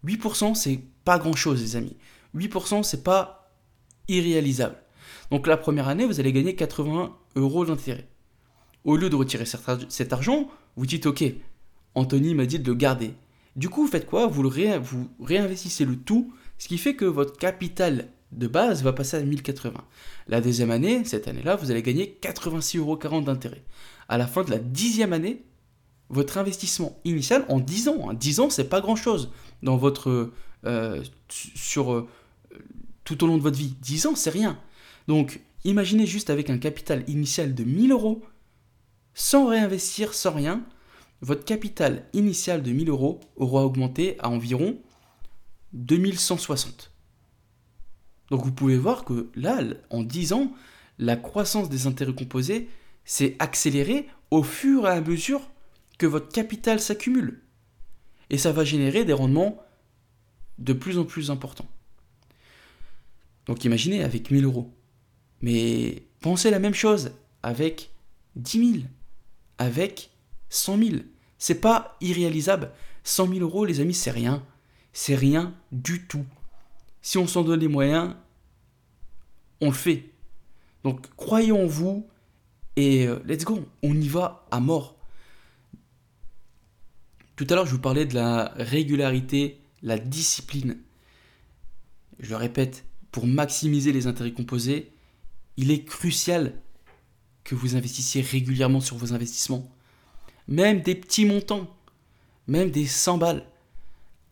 8%, 0.04 0.54
c'est 0.54 0.80
pas 1.04 1.18
grand-chose, 1.18 1.60
les 1.60 1.76
amis. 1.76 1.96
8%, 2.36 2.82
c'est 2.82 3.02
pas 3.02 3.50
irréalisable. 4.08 4.76
Donc 5.30 5.46
la 5.46 5.56
première 5.56 5.88
année, 5.88 6.06
vous 6.06 6.20
allez 6.20 6.32
gagner 6.32 6.54
80 6.54 7.16
euros 7.36 7.64
d'intérêt. 7.66 8.08
Au 8.84 8.96
lieu 8.96 9.10
de 9.10 9.16
retirer 9.16 9.44
cet 9.44 10.12
argent, 10.12 10.48
vous 10.76 10.86
dites 10.86 11.06
OK, 11.06 11.24
Anthony 11.94 12.34
m'a 12.34 12.46
dit 12.46 12.58
de 12.58 12.66
le 12.66 12.74
garder. 12.74 13.12
Du 13.56 13.68
coup, 13.68 13.82
vous 13.82 13.90
faites 13.90 14.06
quoi? 14.06 14.26
Vous 14.28 14.48
réinvestissez 15.20 15.84
le 15.84 15.96
tout, 15.96 16.32
ce 16.58 16.68
qui 16.68 16.78
fait 16.78 16.94
que 16.94 17.04
votre 17.04 17.36
capital 17.36 18.08
de 18.30 18.46
base 18.46 18.82
va 18.82 18.92
passer 18.92 19.16
à 19.16 19.22
1080. 19.22 19.84
La 20.28 20.40
deuxième 20.40 20.70
année, 20.70 21.04
cette 21.04 21.28
année-là, 21.28 21.56
vous 21.56 21.70
allez 21.70 21.82
gagner 21.82 22.18
86,40 22.22 22.78
euros 22.78 23.20
d'intérêt. 23.20 23.64
À 24.08 24.16
la 24.16 24.26
fin 24.26 24.44
de 24.44 24.50
la 24.50 24.58
dixième 24.58 25.12
année, 25.12 25.44
votre 26.10 26.38
investissement 26.38 26.98
initial 27.04 27.44
en 27.48 27.60
10 27.60 27.88
ans. 27.88 28.12
10 28.12 28.40
hein. 28.40 28.42
ans, 28.44 28.50
c'est 28.50 28.68
pas 28.68 28.80
grand-chose 28.80 29.30
dans 29.62 29.76
votre, 29.76 30.32
euh, 30.64 31.02
sur, 31.28 31.92
euh, 31.92 32.08
tout 33.04 33.22
au 33.24 33.26
long 33.26 33.36
de 33.36 33.42
votre 33.42 33.58
vie. 33.58 33.74
10 33.80 34.06
ans, 34.06 34.14
c'est 34.14 34.30
rien. 34.30 34.58
Donc, 35.06 35.40
imaginez 35.64 36.06
juste 36.06 36.30
avec 36.30 36.50
un 36.50 36.58
capital 36.58 37.04
initial 37.08 37.54
de 37.54 37.64
1000 37.64 37.92
euros, 37.92 38.22
sans 39.14 39.46
réinvestir, 39.46 40.14
sans 40.14 40.32
rien, 40.32 40.64
votre 41.20 41.44
capital 41.44 42.04
initial 42.12 42.62
de 42.62 42.70
1000 42.70 42.88
euros 42.88 43.20
aura 43.36 43.64
augmenté 43.64 44.16
à 44.20 44.28
environ 44.28 44.78
2160. 45.72 46.92
Donc 48.30 48.44
vous 48.44 48.52
pouvez 48.52 48.76
voir 48.76 49.04
que 49.04 49.28
là, 49.34 49.60
en 49.90 50.02
10 50.02 50.32
ans, 50.32 50.52
la 50.98 51.16
croissance 51.16 51.68
des 51.68 51.86
intérêts 51.86 52.14
composés 52.14 52.68
s'est 53.04 53.36
accélérée 53.38 54.06
au 54.30 54.42
fur 54.42 54.86
et 54.86 54.90
à 54.90 55.00
mesure 55.00 55.40
que 55.98 56.06
votre 56.06 56.30
capital 56.30 56.80
s'accumule. 56.80 57.42
Et 58.30 58.38
ça 58.38 58.52
va 58.52 58.64
générer 58.64 59.04
des 59.04 59.12
rendements 59.12 59.62
de 60.58 60.72
plus 60.72 60.98
en 60.98 61.04
plus 61.04 61.30
importants. 61.30 61.68
Donc 63.46 63.64
imaginez 63.64 64.02
avec 64.02 64.30
1000 64.30 64.44
euros. 64.44 64.72
Mais 65.40 66.04
pensez 66.20 66.50
la 66.50 66.58
même 66.58 66.74
chose 66.74 67.12
avec 67.42 67.90
10 68.36 68.72
000, 68.72 68.84
avec 69.58 70.10
100 70.50 70.78
000. 70.78 70.90
C'est 71.38 71.60
pas 71.60 71.96
irréalisable. 72.00 72.70
100 73.04 73.28
000 73.28 73.40
euros, 73.40 73.64
les 73.64 73.80
amis, 73.80 73.94
c'est 73.94 74.10
rien. 74.10 74.44
C'est 74.92 75.14
rien 75.14 75.54
du 75.72 76.06
tout. 76.06 76.24
Si 77.00 77.16
on 77.18 77.26
s'en 77.26 77.42
donne 77.42 77.60
les 77.60 77.68
moyens, 77.68 78.14
on 79.60 79.66
le 79.66 79.72
fait. 79.72 80.10
Donc 80.84 81.08
croyez 81.16 81.52
en 81.52 81.66
vous 81.66 82.06
et 82.76 83.06
euh, 83.06 83.18
let's 83.24 83.44
go. 83.44 83.64
On 83.82 83.94
y 83.94 84.08
va 84.08 84.46
à 84.50 84.60
mort. 84.60 84.97
Tout 87.38 87.46
à 87.50 87.54
l'heure, 87.54 87.66
je 87.66 87.70
vous 87.70 87.78
parlais 87.78 88.04
de 88.04 88.14
la 88.14 88.52
régularité, 88.56 89.60
la 89.84 89.96
discipline. 89.96 90.76
Je 92.18 92.30
le 92.30 92.36
répète, 92.36 92.84
pour 93.12 93.28
maximiser 93.28 93.92
les 93.92 94.08
intérêts 94.08 94.32
composés, 94.32 94.90
il 95.56 95.70
est 95.70 95.84
crucial 95.84 96.54
que 97.44 97.54
vous 97.54 97.76
investissiez 97.76 98.22
régulièrement 98.22 98.80
sur 98.80 98.96
vos 98.96 99.14
investissements. 99.14 99.70
Même 100.48 100.80
des 100.80 100.96
petits 100.96 101.26
montants, 101.26 101.72
même 102.48 102.72
des 102.72 102.86
100 102.86 103.18
balles. 103.18 103.44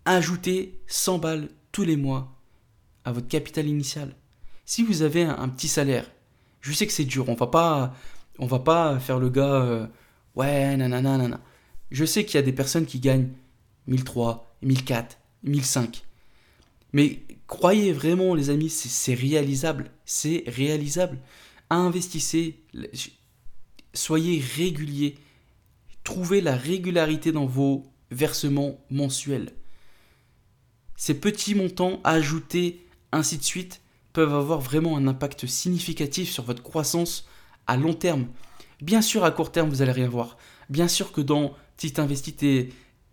Ajoutez 0.05 0.77
100 0.89 1.19
balles 1.19 1.49
tous 1.71 1.85
les 1.85 1.97
mois 1.97 2.37
à 3.05 3.13
votre 3.13 3.29
capital 3.29 3.69
initial. 3.69 4.17
Si 4.65 4.83
vous 4.83 5.03
avez 5.03 5.23
un, 5.23 5.49
petit 5.49 5.69
salaire, 5.69 6.11
je 6.61 6.73
sais 6.73 6.89
que 6.89 6.93
c'est 6.93 7.05
dur, 7.05 7.29
on 7.29 7.35
va 7.35 7.47
pas 7.47 7.95
on 8.41 8.47
va 8.47 8.59
pas 8.59 8.99
faire 8.99 9.21
le 9.21 9.31
gars 9.31 9.63
euh, 9.63 9.87
ouais 10.35 10.77
nanana 10.77 11.17
nanana. 11.17 11.41
Je 11.91 12.05
sais 12.05 12.25
qu'il 12.25 12.37
y 12.37 12.39
a 12.39 12.43
des 12.43 12.53
personnes 12.53 12.87
qui 12.87 13.01
gagnent 13.01 13.29
1003, 13.87 14.57
1004, 14.63 15.19
1005. 15.45 16.03
Mais 16.93 17.21
croyez 17.47 17.93
vraiment, 17.93 18.35
les 18.35 18.51
amis, 18.51 18.71
c'est 18.71 19.15
réalisable. 19.15 19.91
C'est 20.05 20.45
réalisable. 20.47 21.19
Investissez, 21.71 22.61
soyez 23.93 24.43
réguliers. 24.57 25.17
Trouvez 26.05 26.41
la 26.41 26.57
régularité 26.57 27.33
dans 27.33 27.47
vos 27.47 27.85
versements 28.11 28.79
mensuels. 28.91 29.53
Ces 30.97 31.15
petits 31.15 31.55
montants 31.55 32.01
ajoutés, 32.05 32.87
ainsi 33.13 33.39
de 33.39 33.43
suite, 33.43 33.83
peuvent 34.13 34.35
avoir 34.35 34.61
vraiment 34.61 34.97
un 34.97 35.07
impact 35.07 35.47
significatif 35.47 36.31
sur 36.31 36.45
votre 36.45 36.63
croissance 36.63 37.29
à 37.67 37.77
long 37.77 37.93
terme. 37.93 38.29
Bien 38.81 39.03
sûr, 39.03 39.25
à 39.25 39.31
court 39.31 39.53
terme, 39.53 39.69
vous 39.69 39.83
allez 39.83 39.93
rien 39.93 40.09
voir. 40.09 40.39
Bien 40.71 40.89
sûr 40.89 41.13
que 41.13 41.21
dans 41.21 41.55
si 41.77 41.93
tu 41.93 42.01
investis 42.01 42.35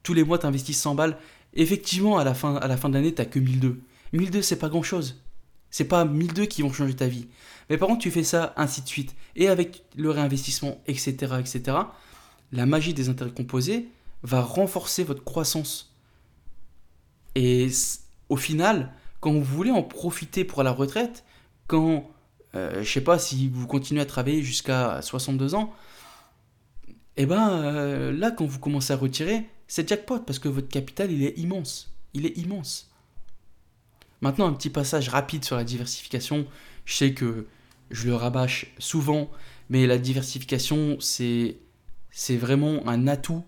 tous 0.03 0.13
les 0.13 0.23
mois, 0.23 0.37
tu 0.37 0.45
investis 0.45 0.79
100 0.79 0.95
balles, 0.95 1.17
effectivement, 1.53 2.17
à 2.17 2.23
la 2.23 2.33
fin, 2.33 2.53
de 2.59 2.93
l'année, 2.93 3.13
tu 3.13 3.25
que 3.25 3.39
1002. 3.39 3.79
1002, 4.13 4.41
c'est 4.41 4.57
pas 4.57 4.69
grand 4.69 4.83
chose. 4.83 5.21
C'est 5.69 5.85
pas 5.85 6.05
1002 6.05 6.45
qui 6.45 6.61
vont 6.61 6.71
changer 6.71 6.95
ta 6.95 7.07
vie. 7.07 7.27
Mais 7.69 7.77
par 7.77 7.87
contre, 7.87 8.01
tu 8.01 8.11
fais 8.11 8.23
ça 8.23 8.53
ainsi 8.57 8.81
de 8.81 8.87
suite. 8.87 9.15
Et 9.35 9.47
avec 9.47 9.83
le 9.95 10.09
réinvestissement, 10.11 10.81
etc., 10.87 11.35
etc., 11.39 11.77
la 12.51 12.65
magie 12.65 12.93
des 12.93 13.09
intérêts 13.09 13.31
composés 13.31 13.87
va 14.21 14.41
renforcer 14.41 15.03
votre 15.03 15.23
croissance. 15.23 15.95
Et 17.35 17.69
au 18.29 18.37
final, 18.37 18.93
quand 19.19 19.33
vous 19.33 19.43
voulez 19.43 19.71
en 19.71 19.81
profiter 19.81 20.43
pour 20.43 20.61
la 20.63 20.71
retraite, 20.71 21.23
quand, 21.67 22.11
euh, 22.55 22.83
je 22.83 22.91
sais 22.91 23.01
pas, 23.01 23.17
si 23.17 23.49
vous 23.49 23.65
continuez 23.65 24.01
à 24.01 24.05
travailler 24.05 24.43
jusqu'à 24.43 25.01
62 25.01 25.55
ans, 25.55 25.73
et 27.15 27.23
eh 27.23 27.25
ben 27.27 27.47
euh, 27.47 28.11
là, 28.11 28.31
quand 28.31 28.45
vous 28.45 28.57
commencez 28.57 28.91
à 28.91 28.95
retirer, 28.95 29.47
c'est 29.67 29.87
jackpot 29.87 30.19
parce 30.19 30.39
que 30.39 30.47
votre 30.47 30.67
capital, 30.67 31.11
il 31.11 31.23
est 31.23 31.37
immense. 31.37 31.93
Il 32.15 32.25
est 32.25 32.35
immense. 32.37 32.91
Maintenant, 34.21 34.47
un 34.47 34.53
petit 34.53 34.71
passage 34.71 35.09
rapide 35.09 35.45
sur 35.45 35.55
la 35.55 35.63
diversification. 35.63 36.47
Je 36.85 36.95
sais 36.95 37.13
que 37.13 37.45
je 37.91 38.07
le 38.07 38.15
rabâche 38.15 38.73
souvent, 38.79 39.29
mais 39.69 39.85
la 39.85 39.99
diversification, 39.99 40.97
c'est, 40.99 41.57
vraiment 42.29 42.87
un 42.87 43.05
atout 43.05 43.43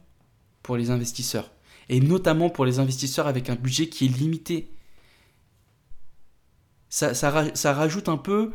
pour 0.61 0.77
les 0.77 0.91
investisseurs. 0.91 1.49
Et 1.89 1.99
notamment 1.99 2.51
pour 2.51 2.65
les 2.65 2.77
investisseurs 2.77 3.25
avec 3.25 3.49
un 3.49 3.55
budget 3.55 3.89
qui 3.89 4.05
est 4.05 4.09
limité. 4.09 4.69
Ça, 6.89 7.15
ça 7.15 7.73
rajoute 7.73 8.09
un 8.09 8.17
peu 8.17 8.51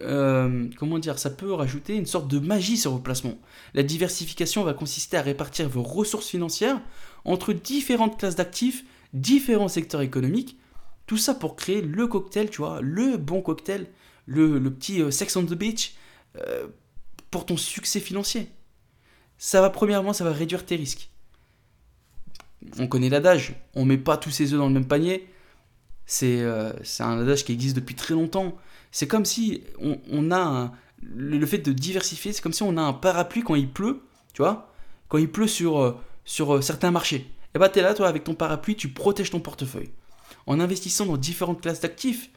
euh, 0.00 0.68
comment 0.76 0.98
dire, 0.98 1.18
ça 1.18 1.30
peut 1.30 1.52
rajouter 1.52 1.96
une 1.96 2.06
sorte 2.06 2.28
de 2.28 2.38
magie 2.38 2.76
sur 2.76 2.92
vos 2.92 2.98
placements. 2.98 3.38
La 3.74 3.82
diversification 3.82 4.64
va 4.64 4.74
consister 4.74 5.16
à 5.16 5.22
répartir 5.22 5.68
vos 5.68 5.82
ressources 5.82 6.28
financières 6.28 6.80
entre 7.24 7.52
différentes 7.52 8.18
classes 8.18 8.36
d'actifs, 8.36 8.84
différents 9.12 9.68
secteurs 9.68 10.00
économiques, 10.00 10.58
tout 11.06 11.16
ça 11.16 11.34
pour 11.34 11.56
créer 11.56 11.82
le 11.82 12.06
cocktail, 12.06 12.50
tu 12.50 12.58
vois, 12.58 12.80
le 12.82 13.16
bon 13.16 13.42
cocktail, 13.42 13.86
le, 14.26 14.60
petit 14.70 15.00
euh, 15.00 15.10
sex 15.10 15.36
on 15.36 15.44
the 15.44 15.54
beach 15.54 15.94
euh, 16.36 16.66
pour 17.30 17.46
ton 17.46 17.56
succès 17.56 18.00
financier. 18.00 18.48
Ça 19.38 19.60
va, 19.60 19.70
premièrement, 19.70 20.12
ça 20.12 20.24
va 20.24 20.32
réduire 20.32 20.66
tes 20.66 20.76
risques. 20.76 21.10
On 22.78 22.88
connaît 22.88 23.08
l'adage, 23.08 23.54
on 23.74 23.84
met 23.84 23.98
pas 23.98 24.16
tous 24.16 24.30
ses 24.30 24.52
œufs 24.52 24.58
dans 24.58 24.66
le 24.66 24.74
même 24.74 24.88
panier. 24.88 25.28
C'est 26.06 26.42
un 26.42 27.20
adage 27.20 27.44
qui 27.44 27.52
existe 27.52 27.76
depuis 27.76 27.94
très 27.94 28.14
longtemps. 28.14 28.56
C'est 28.90 29.06
comme 29.06 29.24
si 29.24 29.62
on, 29.80 30.30
a 30.30 30.72
le 31.02 31.46
fait 31.46 31.58
de 31.58 31.72
diversifier, 31.72 32.32
c'est 32.32 32.42
comme 32.42 32.52
si 32.52 32.62
on 32.62 32.76
a 32.76 32.82
un 32.82 32.92
parapluie 32.92 33.42
quand 33.42 33.54
il 33.54 33.68
pleut, 33.68 34.02
tu 34.32 34.42
vois, 34.42 34.72
quand 35.08 35.18
il 35.18 35.30
pleut 35.30 35.46
sur, 35.46 35.78
euh, 35.78 35.96
sur 36.24 36.56
euh, 36.56 36.60
certains 36.60 36.90
marchés. 36.90 37.16
Et 37.16 37.50
eh 37.54 37.58
bah 37.58 37.66
ben, 37.66 37.72
t'es 37.72 37.82
là, 37.82 37.94
toi, 37.94 38.08
avec 38.08 38.24
ton 38.24 38.34
parapluie, 38.34 38.76
tu 38.76 38.88
protèges 38.88 39.30
ton 39.30 39.40
portefeuille. 39.40 39.90
En 40.46 40.60
investissant 40.60 41.06
dans 41.06 41.16
différentes 41.16 41.60
classes 41.60 41.80
d'actifs, 41.80 42.30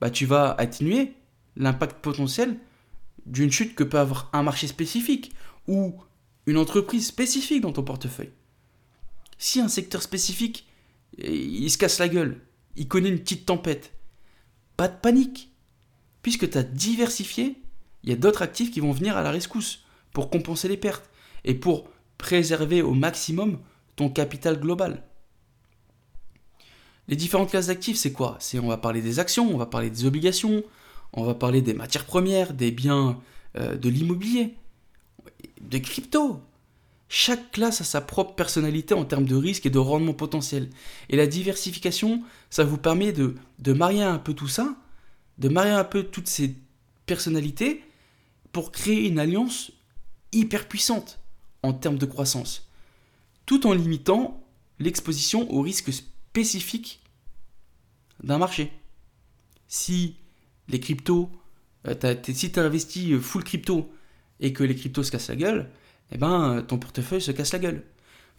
bah 0.00 0.10
tu 0.10 0.26
vas 0.26 0.54
atténuer 0.58 1.14
l'impact 1.56 2.00
potentiel 2.00 2.56
d'une 3.26 3.52
chute 3.52 3.74
que 3.74 3.84
peut 3.84 3.98
avoir 3.98 4.30
un 4.32 4.42
marché 4.42 4.66
spécifique 4.66 5.32
ou 5.66 5.94
une 6.46 6.56
entreprise 6.56 7.06
spécifique 7.06 7.60
dans 7.60 7.72
ton 7.72 7.82
portefeuille. 7.82 8.32
Si 9.38 9.60
un 9.60 9.68
secteur 9.68 10.02
spécifique, 10.02 10.66
il 11.18 11.70
se 11.70 11.78
casse 11.78 11.98
la 11.98 12.08
gueule, 12.08 12.40
il 12.76 12.88
connaît 12.88 13.08
une 13.08 13.20
petite 13.20 13.46
tempête, 13.46 13.92
pas 14.76 14.88
de 14.88 14.96
panique 14.96 15.49
puisque 16.22 16.50
tu 16.50 16.58
as 16.58 16.62
diversifié, 16.62 17.56
il 18.02 18.10
y 18.10 18.12
a 18.12 18.16
d'autres 18.16 18.42
actifs 18.42 18.70
qui 18.70 18.80
vont 18.80 18.92
venir 18.92 19.16
à 19.16 19.22
la 19.22 19.30
rescousse 19.30 19.84
pour 20.12 20.30
compenser 20.30 20.68
les 20.68 20.76
pertes 20.76 21.08
et 21.44 21.54
pour 21.54 21.88
préserver 22.18 22.82
au 22.82 22.92
maximum 22.92 23.58
ton 23.96 24.08
capital 24.08 24.58
global. 24.58 25.02
Les 27.08 27.16
différentes 27.16 27.50
classes 27.50 27.66
d'actifs, 27.66 27.96
c'est 27.96 28.12
quoi? 28.12 28.38
On 28.62 28.68
va 28.68 28.76
parler 28.76 29.02
des 29.02 29.18
actions, 29.18 29.52
on 29.52 29.56
va 29.56 29.66
parler 29.66 29.90
des 29.90 30.04
obligations, 30.04 30.62
on 31.12 31.24
va 31.24 31.34
parler 31.34 31.60
des 31.60 31.74
matières 31.74 32.04
premières, 32.04 32.54
des 32.54 32.70
biens 32.70 33.20
euh, 33.58 33.76
de 33.76 33.88
l'immobilier, 33.88 34.54
des 35.60 35.82
crypto. 35.82 36.40
Chaque 37.08 37.50
classe 37.50 37.80
a 37.80 37.84
sa 37.84 38.00
propre 38.00 38.34
personnalité 38.36 38.94
en 38.94 39.04
termes 39.04 39.24
de 39.24 39.34
risque 39.34 39.66
et 39.66 39.70
de 39.70 39.78
rendement 39.78 40.12
potentiel. 40.12 40.70
Et 41.08 41.16
la 41.16 41.26
diversification, 41.26 42.22
ça 42.48 42.62
vous 42.62 42.78
permet 42.78 43.10
de, 43.12 43.34
de 43.58 43.72
marier 43.72 44.04
un 44.04 44.18
peu 44.18 44.32
tout 44.32 44.46
ça 44.46 44.76
de 45.40 45.48
marier 45.48 45.72
un 45.72 45.84
peu 45.84 46.04
toutes 46.04 46.28
ces 46.28 46.54
personnalités 47.06 47.82
pour 48.52 48.70
créer 48.72 49.08
une 49.08 49.18
alliance 49.18 49.72
hyper 50.32 50.68
puissante 50.68 51.18
en 51.62 51.72
termes 51.72 51.98
de 51.98 52.06
croissance, 52.06 52.68
tout 53.46 53.66
en 53.66 53.72
limitant 53.72 54.42
l'exposition 54.78 55.50
aux 55.52 55.62
risques 55.62 55.92
spécifiques 55.92 57.00
d'un 58.22 58.38
marché. 58.38 58.72
Si 59.68 60.16
les 60.68 60.80
cryptos, 60.80 61.30
euh, 61.86 61.94
si 62.22 62.52
tu 62.52 62.60
investi 62.60 63.12
euh, 63.12 63.20
full 63.20 63.44
crypto 63.44 63.90
et 64.40 64.52
que 64.52 64.64
les 64.64 64.74
cryptos 64.74 65.04
se 65.04 65.10
cassent 65.10 65.28
la 65.28 65.36
gueule, 65.36 65.70
eh 66.12 66.18
ben, 66.18 66.64
ton 66.66 66.78
portefeuille 66.78 67.20
se 67.20 67.32
casse 67.32 67.52
la 67.52 67.58
gueule. 67.58 67.84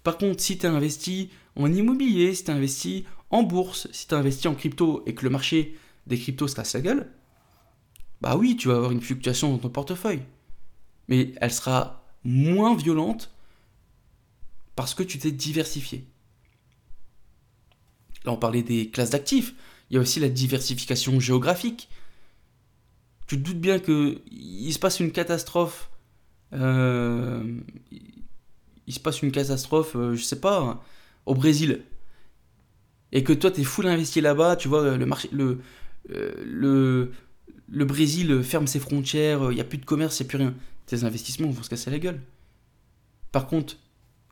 Par 0.03 0.17
contre, 0.17 0.41
si 0.41 0.57
tu 0.57 0.65
investi 0.65 1.29
en 1.55 1.71
immobilier, 1.71 2.33
si 2.33 2.43
tu 2.43 2.51
investi 2.51 3.05
en 3.29 3.43
bourse, 3.43 3.87
si 3.91 4.07
tu 4.07 4.15
investi 4.15 4.47
en 4.47 4.55
crypto 4.55 5.03
et 5.05 5.13
que 5.13 5.23
le 5.23 5.29
marché 5.29 5.77
des 6.07 6.19
cryptos 6.19 6.47
se 6.47 6.55
casse 6.55 6.73
la 6.73 6.81
gueule, 6.81 7.11
bah 8.21 8.35
oui, 8.37 8.55
tu 8.55 8.67
vas 8.67 8.75
avoir 8.75 8.91
une 8.91 9.01
fluctuation 9.01 9.51
dans 9.51 9.57
ton 9.57 9.69
portefeuille. 9.69 10.21
Mais 11.07 11.33
elle 11.41 11.51
sera 11.51 12.03
moins 12.23 12.75
violente 12.75 13.31
parce 14.75 14.93
que 14.93 15.03
tu 15.03 15.17
t'es 15.17 15.31
diversifié. 15.31 16.05
Là, 18.23 18.31
on 18.31 18.37
parlait 18.37 18.63
des 18.63 18.89
classes 18.89 19.09
d'actifs. 19.09 19.53
Il 19.89 19.95
y 19.95 19.97
a 19.97 20.01
aussi 20.01 20.19
la 20.19 20.29
diversification 20.29 21.19
géographique. 21.19 21.89
Tu 23.27 23.37
te 23.37 23.43
doutes 23.43 23.59
bien 23.59 23.79
que 23.79 24.21
il 24.29 24.71
se 24.71 24.79
passe 24.79 24.99
une 24.99 25.11
catastrophe. 25.11 25.89
euh, 26.53 27.59
il 28.87 28.93
se 28.93 28.99
passe 28.99 29.21
une 29.21 29.31
catastrophe, 29.31 29.95
euh, 29.95 30.15
je 30.15 30.23
sais 30.23 30.39
pas, 30.39 30.83
au 31.25 31.33
Brésil. 31.35 31.83
Et 33.11 33.23
que 33.23 33.33
toi, 33.33 33.51
tu 33.51 33.61
es 33.61 33.63
full 33.63 33.87
investi 33.87 34.21
là-bas, 34.21 34.55
tu 34.55 34.67
vois, 34.67 34.97
le 34.97 35.05
marché. 35.05 35.29
Le, 35.31 35.43
euh, 35.43 35.57
le, 36.09 37.11
le 37.69 37.85
Brésil 37.85 38.43
ferme 38.43 38.67
ses 38.67 38.79
frontières, 38.79 39.51
il 39.51 39.55
n'y 39.55 39.61
a 39.61 39.65
plus 39.65 39.77
de 39.77 39.85
commerce, 39.85 40.19
il 40.19 40.23
n'y 40.23 40.27
a 40.27 40.29
plus 40.29 40.37
rien. 40.37 40.53
Tes 40.85 41.03
investissements 41.03 41.49
vont 41.49 41.63
se 41.63 41.69
casser 41.69 41.89
la 41.89 41.99
gueule. 41.99 42.21
Par 43.31 43.47
contre, 43.47 43.77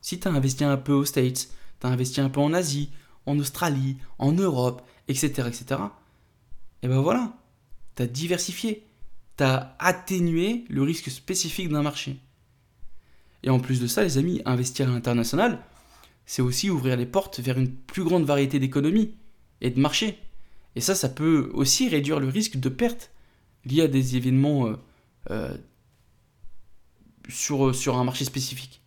si 0.01 0.19
tu 0.19 0.27
as 0.27 0.32
investi 0.32 0.63
un 0.63 0.77
peu 0.77 0.93
aux 0.93 1.05
States, 1.05 1.49
tu 1.79 1.88
as 1.88 1.89
investi 1.89 2.21
un 2.21 2.29
peu 2.29 2.41
en 2.41 2.53
Asie, 2.53 2.89
en 3.25 3.39
Australie, 3.39 3.97
en 4.17 4.32
Europe, 4.32 4.82
etc., 5.08 5.47
etc., 5.47 5.82
et 6.82 6.88
ben 6.88 7.01
voilà, 7.01 7.34
tu 7.95 8.03
as 8.03 8.08
diversifié, 8.08 8.88
tu 9.38 9.43
as 9.43 9.75
atténué 9.79 10.65
le 10.69 10.84
risque 10.84 11.10
spécifique 11.10 11.69
d'un 11.69 11.82
marché. 11.82 12.17
Et 13.43 13.49
en 13.49 13.60
plus 13.60 13.82
de 13.82 13.88
ça, 13.88 14.03
les 14.03 14.17
amis, 14.17 14.41
investir 14.45 14.89
à 14.89 14.91
l'international, 14.91 15.60
c'est 16.25 16.41
aussi 16.41 16.69
ouvrir 16.69 16.95
les 16.95 17.05
portes 17.05 17.39
vers 17.39 17.58
une 17.58 17.73
plus 17.73 18.03
grande 18.03 18.25
variété 18.25 18.60
d'économies 18.60 19.15
et 19.62 19.71
de 19.71 19.79
marchés. 19.79 20.19
Et 20.80 20.82
ça, 20.82 20.96
ça 20.96 21.10
peut 21.10 21.52
aussi 21.54 21.89
réduire 21.89 22.22
le 22.22 22.30
risque 22.30 22.56
de 22.56 22.70
perte 22.70 23.12
lié 23.65 23.82
à 23.82 23.88
des 23.89 24.15
événements 24.15 24.68
euh, 24.68 24.78
euh, 25.30 25.58
sur, 27.28 27.76
sur 27.76 27.98
un 27.98 28.06
marché 28.06 28.24
spécifique. 28.24 28.82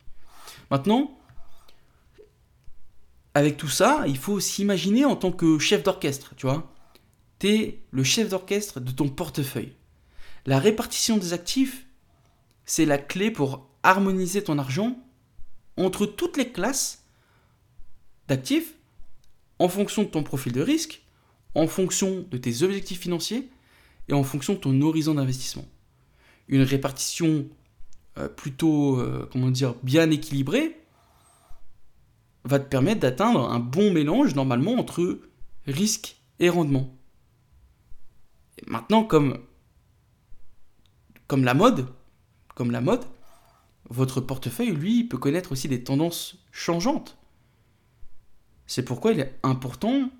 Maintenant, 0.70 1.20
avec 3.34 3.58
tout 3.58 3.68
ça, 3.68 4.04
il 4.06 4.16
faut 4.16 4.40
s'imaginer 4.40 5.04
en 5.04 5.16
tant 5.16 5.32
que 5.32 5.58
chef 5.58 5.82
d'orchestre, 5.82 6.32
tu 6.34 6.46
vois. 6.46 6.72
Tu 7.38 7.48
es 7.48 7.82
le 7.90 8.04
chef 8.04 8.30
d'orchestre 8.30 8.80
de 8.80 8.90
ton 8.90 9.10
portefeuille. 9.10 9.74
La 10.46 10.58
répartition 10.58 11.18
des 11.18 11.34
actifs, 11.34 11.84
c'est 12.64 12.86
la 12.86 12.96
clé 12.96 13.30
pour 13.30 13.68
harmoniser 13.82 14.42
ton 14.42 14.58
argent 14.58 14.96
entre 15.76 16.06
toutes 16.06 16.38
les 16.38 16.52
classes 16.52 17.04
d'actifs 18.28 18.76
en 19.58 19.68
fonction 19.68 20.04
de 20.04 20.08
ton 20.08 20.22
profil 20.22 20.54
de 20.54 20.62
risque, 20.62 21.01
en 21.54 21.66
fonction 21.66 22.26
de 22.30 22.36
tes 22.38 22.62
objectifs 22.62 23.00
financiers 23.00 23.50
et 24.08 24.12
en 24.12 24.24
fonction 24.24 24.54
de 24.54 24.58
ton 24.58 24.80
horizon 24.80 25.14
d'investissement. 25.14 25.66
Une 26.48 26.62
répartition 26.62 27.46
euh, 28.18 28.28
plutôt, 28.28 28.98
euh, 28.98 29.28
comment 29.32 29.50
dire, 29.50 29.74
bien 29.82 30.10
équilibrée 30.10 30.76
va 32.44 32.58
te 32.58 32.68
permettre 32.68 33.00
d'atteindre 33.00 33.50
un 33.50 33.60
bon 33.60 33.92
mélange 33.92 34.34
normalement 34.34 34.74
entre 34.74 35.20
risque 35.66 36.16
et 36.40 36.48
rendement. 36.48 36.94
Maintenant, 38.66 39.04
comme, 39.04 39.38
comme 41.26 41.44
la 41.44 41.54
mode, 41.54 41.86
comme 42.54 42.70
la 42.70 42.80
mode, 42.80 43.04
votre 43.88 44.20
portefeuille, 44.20 44.72
lui, 44.72 45.04
peut 45.04 45.18
connaître 45.18 45.52
aussi 45.52 45.68
des 45.68 45.84
tendances 45.84 46.44
changeantes. 46.50 47.18
C'est 48.66 48.84
pourquoi 48.84 49.12
il 49.12 49.20
est 49.20 49.38
important 49.42 50.10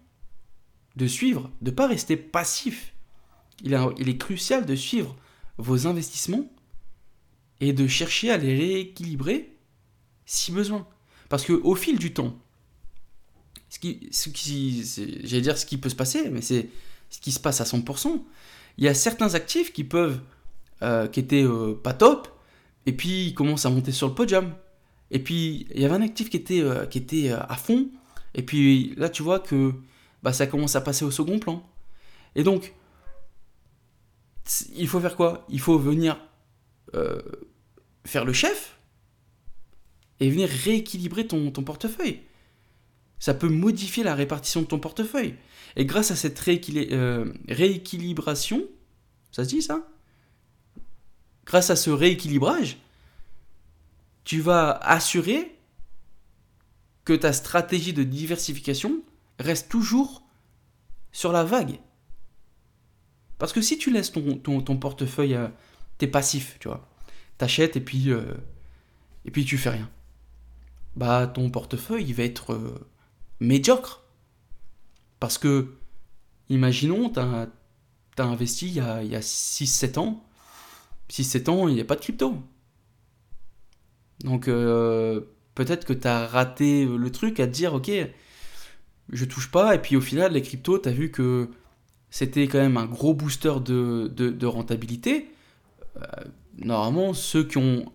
de 0.96 1.07
suivre, 1.07 1.50
de 1.61 1.70
ne 1.70 1.74
pas 1.74 1.87
rester 1.87 2.16
passif. 2.16 2.92
Il, 3.62 3.74
est 3.74 4.18
crucial 4.18 4.66
de 4.66 4.74
suivre 4.74 5.16
vos 5.59 5.87
investissements 5.87 6.50
et 7.61 7.72
de 7.72 7.87
chercher 7.87 8.31
à 8.31 8.37
les 8.37 8.57
rééquilibrer 8.57 9.57
si 10.26 10.52
besoin. 10.52 10.87
Parce 11.28 11.44
que 11.44 11.52
au 11.52 11.74
fil 11.74 11.98
du 11.98 12.12
temps, 12.12 12.37
ce 13.68 13.78
qui, 13.78 14.09
ce 14.11 14.28
qui 14.28 14.85
j'allais 15.24 15.42
dire 15.42 15.57
ce 15.57 15.64
qui 15.64 15.78
peut 15.78 15.88
se 15.88 15.94
passer, 15.94 16.28
mais 16.28 16.42
c'est 16.42 16.68
ce 17.09 17.20
qui 17.20 17.33
se 17.33 17.40
passe 17.40 17.61
à 17.61 17.64
100%. 17.64 18.22
Il 18.78 18.85
y 18.85 18.88
a 18.88 18.94
certains 18.94 19.35
actifs 19.35 19.72
qui 19.72 19.85
peuvent, 19.85 20.20
euh, 20.83 21.07
qui 21.07 21.20
étaient 21.20 21.44
euh, 21.44 21.74
pas 21.74 21.92
top, 21.92 22.28
et 22.87 22.92
puis 22.92 23.28
ils 23.28 23.35
commencent 23.35 23.66
à 23.66 23.70
monter 23.70 23.92
sur 23.92 24.09
le 24.09 24.14
podium. 24.14 24.52
Et 25.11 25.18
puis 25.18 25.66
il 25.74 25.81
y 25.81 25.85
avait 25.85 25.94
un 25.94 26.02
actif 26.02 26.31
qui 26.31 26.38
était, 26.38 26.62
euh, 26.62 26.87
qui 26.87 26.98
était 26.98 27.31
euh, 27.31 27.40
à 27.48 27.57
fond, 27.57 27.88
et 28.35 28.42
puis 28.42 28.94
là 28.96 29.09
tu 29.09 29.22
vois 29.22 29.38
que 29.38 29.72
bah, 30.23 30.33
ça 30.33 30.47
commence 30.47 30.77
à 30.77 30.81
passer 30.81 31.05
au 31.05 31.11
second 31.11 31.39
plan. 31.39 31.69
Et 32.35 32.43
donc, 32.43 32.75
il 34.75 34.89
faut 34.89 35.01
faire 35.01 35.17
quoi? 35.17 35.47
Il 35.49 35.61
faut 35.61 35.79
venir 35.79 36.19
euh, 36.95 37.21
faire 38.05 38.25
le 38.25 38.33
chef 38.33 38.79
et 40.21 40.31
venir 40.31 40.49
rééquilibrer 40.49 41.27
ton, 41.27 41.51
ton, 41.51 41.63
portefeuille. 41.63 42.21
Ça 43.19 43.35
peut 43.35 43.49
modifier 43.49 44.03
la 44.05 44.15
répartition 44.15 44.63
de 44.63 44.67
ton 44.67 44.79
portefeuille. 44.79 45.35
Et 45.77 45.85
grâce 45.85 46.11
à 46.11 46.17
cette 46.17 46.41
euh, 46.49 47.33
rééquilibration, 47.49 48.67
ça 49.31 49.45
se 49.45 49.49
dit 49.49 49.63
ça? 49.63 49.89
Grâce 51.45 51.71
à 51.71 51.77
ce 51.77 51.91
rééquilibrage, 51.91 52.79
tu 54.25 54.41
vas 54.41 54.71
assurer 54.71 55.57
que 57.05 57.13
ta 57.13 57.33
stratégie 57.33 57.93
de 57.93 58.05
diversification 58.05 59.03
reste 59.42 59.68
toujours 59.68 60.22
sur 61.12 61.33
la 61.33 61.44
vague. 61.44 61.78
Parce 63.38 63.52
que 63.52 63.61
si 63.61 63.76
tu 63.76 63.90
laisses 63.90 64.12
ton, 64.12 64.76
portefeuille, 64.76 65.35
euh, 65.35 65.48
t'es 65.98 66.07
passif, 66.07 66.59
tu 66.61 66.68
vois, 66.68 66.88
t'achètes 67.38 67.76
et 67.76 67.81
puis, 67.81 68.11
euh, 68.11 68.35
et 69.24 69.31
puis 69.33 69.44
tu 69.44 69.59
fais 69.59 69.70
rien, 69.70 69.90
bah 70.94 71.26
ton 71.26 71.50
portefeuille 71.50 72.05
il 72.05 72.14
va 72.14 72.22
être 72.22 72.52
euh, 72.52 72.88
médiocre. 73.40 74.05
Parce 75.18 75.38
que, 75.38 75.74
imaginons, 76.50 77.09
t'as 77.09 77.48
as 78.18 78.22
investi 78.22 78.68
il 78.68 78.74
y 78.74 78.81
a, 78.81 78.96
a 78.98 79.20
6-7 79.20 79.98
ans, 79.98 80.24
6-7 81.11 81.50
ans, 81.50 81.66
il 81.66 81.74
n'y 81.74 81.81
a 81.81 81.85
pas 81.85 81.96
de 81.96 82.00
crypto. 82.00 82.37
Donc 84.20 84.46
peut-être 84.46 85.85
que 85.85 85.92
tu 85.92 86.07
as 86.07 86.28
raté 86.28 86.87
le 86.87 87.11
truc 87.11 87.40
à 87.40 87.48
te 87.48 87.52
dire, 87.52 87.74
ok, 87.74 87.90
je 89.11 89.25
touche 89.25 89.51
pas, 89.51 89.75
et 89.75 89.79
puis 89.79 89.97
au 89.97 90.01
final, 90.01 90.33
les 90.33 90.43
cryptos, 90.43 90.79
tu 90.79 90.88
as 90.88 90.93
vu 90.93 91.11
que 91.11 91.49
c'était 92.11 92.47
quand 92.47 92.59
même 92.59 92.77
un 92.77 92.87
gros 92.87 93.15
booster 93.15 93.55
de, 93.65 94.07
de, 94.09 94.47
rentabilité. 94.47 95.31
Euh, 95.97 96.03
normalement, 96.59 97.15
ceux 97.15 97.43
qui 97.45 97.59
ont 97.59 97.91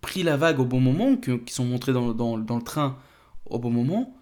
pris 0.00 0.22
la 0.22 0.36
vague 0.36 0.60
au 0.60 0.64
bon 0.64 0.80
moment, 0.80 1.16
qui, 1.16 1.52
sont 1.52 1.64
montrés 1.64 1.92
dans, 1.92 2.14
dans, 2.14 2.36
le 2.36 2.62
train 2.62 2.98
au 3.46 3.58
bon 3.58 3.70
moment, 3.70 4.16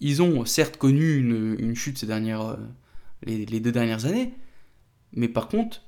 ils 0.00 0.20
ont 0.20 0.44
certes 0.44 0.76
connu 0.76 1.16
une, 1.16 1.56
une 1.58 1.74
chute 1.74 1.98
ces 1.98 2.06
dernières, 2.06 2.42
euh, 2.42 2.56
les, 3.24 3.60
deux 3.60 3.72
dernières 3.72 4.04
années, 4.04 4.34
mais 5.12 5.28
par 5.28 5.48
contre, 5.48 5.82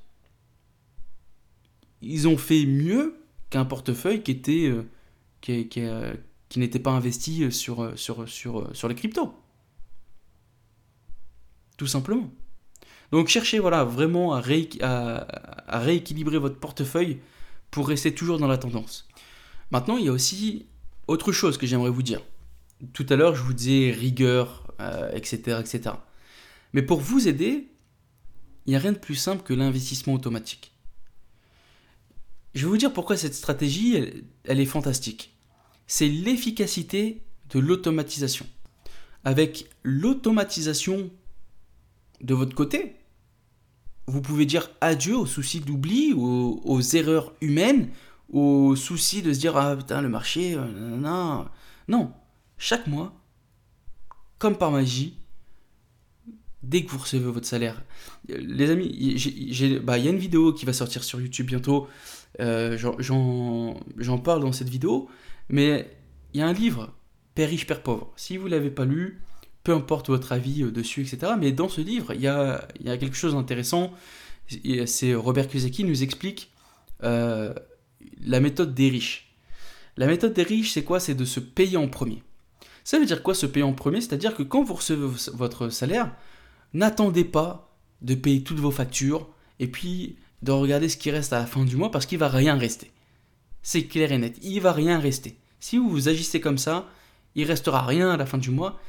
ils 2.01 2.27
ont 2.27 2.37
fait 2.37 2.65
mieux 2.65 3.15
qu'un 3.49 3.65
portefeuille 3.65 4.23
qui 4.23 4.31
était 4.31 4.67
euh, 4.67 4.83
qui, 5.41 5.67
qui, 5.67 5.81
qui 6.55 6.59
n'était 6.59 6.79
pas 6.79 6.91
investi 6.91 7.51
sur, 7.51 7.99
sur, 7.99 8.29
sur, 8.29 8.73
sur 8.73 8.87
les 8.87 8.95
cryptos. 8.95 9.37
Tout 11.75 11.85
simplement. 11.85 12.31
Donc 13.11 13.27
cherchez 13.27 13.59
voilà, 13.59 13.83
vraiment 13.83 14.31
à, 14.31 14.39
ré, 14.39 14.69
à, 14.79 15.27
à, 15.67 15.79
rééquilibrer 15.79 16.37
votre 16.37 16.57
portefeuille 16.57 17.19
pour 17.71 17.89
rester 17.89 18.15
toujours 18.15 18.39
dans 18.39 18.47
la 18.47 18.57
tendance. 18.57 19.05
Maintenant, 19.71 19.97
il 19.97 20.05
y 20.05 20.07
a 20.07 20.13
aussi 20.13 20.67
autre 21.07 21.33
chose 21.33 21.57
que 21.57 21.67
j'aimerais 21.67 21.89
vous 21.89 22.03
dire. 22.03 22.21
Tout 22.93 23.05
à 23.09 23.17
l'heure, 23.17 23.35
je 23.35 23.43
vous 23.43 23.53
disais 23.53 23.91
rigueur, 23.91 24.73
euh, 24.79 25.11
etc., 25.11 25.59
etc. 25.59 25.95
Mais 26.71 26.83
pour 26.83 27.01
vous 27.01 27.27
aider, 27.27 27.67
il 28.65 28.69
n'y 28.69 28.77
a 28.77 28.79
rien 28.79 28.93
de 28.93 28.97
plus 28.97 29.15
simple 29.15 29.43
que 29.43 29.53
l'investissement 29.53 30.13
automatique. 30.13 30.71
Je 32.53 32.61
vais 32.61 32.69
vous 32.69 32.77
dire 32.77 32.93
pourquoi 32.93 33.17
cette 33.17 33.33
stratégie, 33.33 34.23
elle 34.45 34.61
est 34.61 34.65
fantastique. 34.65 35.34
C'est 35.87 36.07
l'efficacité 36.07 37.21
de 37.49 37.59
l'automatisation. 37.59 38.45
Avec 39.23 39.67
l'automatisation 39.83 41.09
de 42.21 42.33
votre 42.33 42.55
côté, 42.55 42.95
vous 44.07 44.21
pouvez 44.21 44.45
dire 44.45 44.69
adieu 44.81 45.15
aux 45.15 45.25
soucis 45.25 45.59
d'oubli, 45.59 46.13
aux, 46.13 46.61
aux, 46.63 46.81
erreurs 46.81 47.33
humaines, 47.41 47.89
aux 48.31 48.75
soucis 48.75 49.21
de 49.21 49.33
se 49.33 49.39
dire 49.39 49.57
ah 49.57 49.75
putain 49.75 50.01
le 50.01 50.09
marché, 50.09 50.55
euh, 50.55 50.97
non, 50.97 51.45
non. 51.87 52.11
Chaque 52.57 52.87
mois, 52.87 53.13
comme 54.37 54.57
par 54.57 54.71
magie, 54.71 55.17
dès 56.63 56.83
que 56.83 56.91
vous 56.91 56.99
recevez 56.99 57.29
votre 57.29 57.47
salaire, 57.47 57.83
les 58.27 58.69
amis, 58.69 58.87
il 58.87 59.79
bah, 59.79 59.97
y 59.97 60.07
a 60.07 60.11
une 60.11 60.17
vidéo 60.17 60.53
qui 60.53 60.65
va 60.65 60.73
sortir 60.73 61.03
sur 61.03 61.19
YouTube 61.21 61.47
bientôt. 61.47 61.87
Euh, 62.39 62.77
J'en 62.77 64.17
parle 64.19 64.41
dans 64.41 64.51
cette 64.51 64.69
vidéo, 64.69 65.09
mais 65.49 65.97
il 66.33 66.39
y 66.39 66.43
a 66.43 66.47
un 66.47 66.53
livre, 66.53 66.93
Père 67.33 67.49
riche, 67.49 67.67
Père 67.67 67.83
pauvre. 67.83 68.11
Si 68.15 68.37
vous 68.37 68.47
l'avez 68.47 68.69
pas 68.69 68.85
lu, 68.85 69.21
peu 69.63 69.73
importe 69.73 70.07
votre 70.07 70.31
avis 70.31 70.63
dessus, 70.63 71.01
etc. 71.01 71.33
Mais 71.39 71.51
dans 71.51 71.69
ce 71.69 71.81
livre, 71.81 72.13
il 72.13 72.21
y 72.21 72.27
a, 72.27 72.67
il 72.79 72.85
y 72.85 72.89
a 72.89 72.97
quelque 72.97 73.15
chose 73.15 73.33
d'intéressant. 73.33 73.93
C'est 74.85 75.15
Robert 75.15 75.47
Kiyosaki 75.47 75.83
nous 75.83 76.03
explique 76.03 76.51
euh, 77.03 77.53
la 78.23 78.39
méthode 78.39 78.73
des 78.73 78.89
riches. 78.89 79.35
La 79.97 80.07
méthode 80.07 80.33
des 80.33 80.43
riches, 80.43 80.73
c'est 80.73 80.83
quoi? 80.83 80.99
C'est 80.99 81.15
de 81.15 81.25
se 81.25 81.39
payer 81.39 81.77
en 81.77 81.87
premier. 81.87 82.21
Ça 82.83 82.99
veut 82.99 83.05
dire 83.05 83.23
quoi 83.23 83.33
se 83.33 83.45
payer 83.45 83.63
en 83.63 83.73
premier? 83.73 84.01
C'est-à-dire 84.01 84.35
que 84.35 84.43
quand 84.43 84.63
vous 84.63 84.75
recevez 84.75 85.07
votre 85.33 85.69
salaire, 85.69 86.11
n'attendez 86.73 87.23
pas 87.23 87.75
de 88.01 88.13
payer 88.13 88.43
toutes 88.43 88.59
vos 88.59 88.71
factures 88.71 89.27
et 89.59 89.67
puis 89.67 90.17
de 90.43 90.51
regarder 90.51 90.89
ce 90.89 90.97
qui 90.97 91.09
reste 91.09 91.33
à 91.33 91.39
la 91.39 91.45
fin 91.47 91.65
du 91.65 91.75
mois 91.75 91.89
parce 91.89 92.05
qu'il 92.05 92.19
va 92.19 92.27
rien 92.27 92.55
rester. 92.55 92.91
C'est 93.65 93.85
clair 93.85 94.11
et 94.11 94.19
net, 94.19 94.37
il 94.43 94.61
va 94.61 94.73
rien 94.73 94.99
rester. 94.99 95.39
Si 95.59 95.79
vous, 95.79 96.07
agissez 96.07 96.39
comme 96.39 96.59
ça, 96.59 96.87
il 97.33 97.45
restera 97.45 97.83
rien 97.83 98.11
à 98.11 98.15
la 98.15 98.27
fin 98.27 98.37
du 98.37 98.51
mois, 98.51 98.79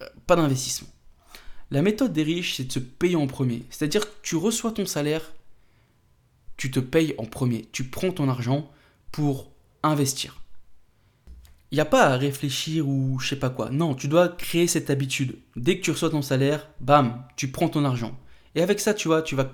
euh, 0.00 0.06
pas 0.28 0.36
d'investissement. 0.36 0.86
La 1.72 1.82
méthode 1.82 2.12
des 2.12 2.22
riches, 2.22 2.54
c'est 2.54 2.68
de 2.68 2.72
se 2.72 2.78
payer 2.78 3.16
en 3.16 3.26
premier. 3.26 3.64
C'est-à-dire 3.68 4.02
que 4.02 4.14
tu 4.22 4.36
reçois 4.36 4.70
ton 4.70 4.86
salaire, 4.86 5.32
tu 6.56 6.70
te 6.70 6.78
payes 6.78 7.16
en 7.18 7.24
premier. 7.24 7.68
Tu 7.72 7.82
prends 7.82 8.12
ton 8.12 8.28
argent 8.28 8.70
pour 9.10 9.50
investir. 9.82 10.40
Il 11.72 11.74
n'y 11.74 11.80
a 11.80 11.84
pas 11.84 12.04
à 12.04 12.16
réfléchir 12.16 12.86
ou 12.86 13.18
je 13.18 13.30
sais 13.30 13.40
pas 13.40 13.50
quoi. 13.50 13.70
Non, 13.70 13.96
tu 13.96 14.06
dois 14.06 14.28
créer 14.28 14.68
cette 14.68 14.90
habitude. 14.90 15.36
Dès 15.56 15.78
que 15.78 15.82
tu 15.82 15.90
reçois 15.90 16.10
ton 16.10 16.22
salaire, 16.22 16.68
bam, 16.78 17.24
tu 17.34 17.50
prends 17.50 17.68
ton 17.68 17.84
argent. 17.84 18.16
Et 18.54 18.62
avec 18.62 18.78
ça, 18.78 18.94
tu 18.94 19.08
vois, 19.08 19.22
tu 19.22 19.34
vas 19.34 19.50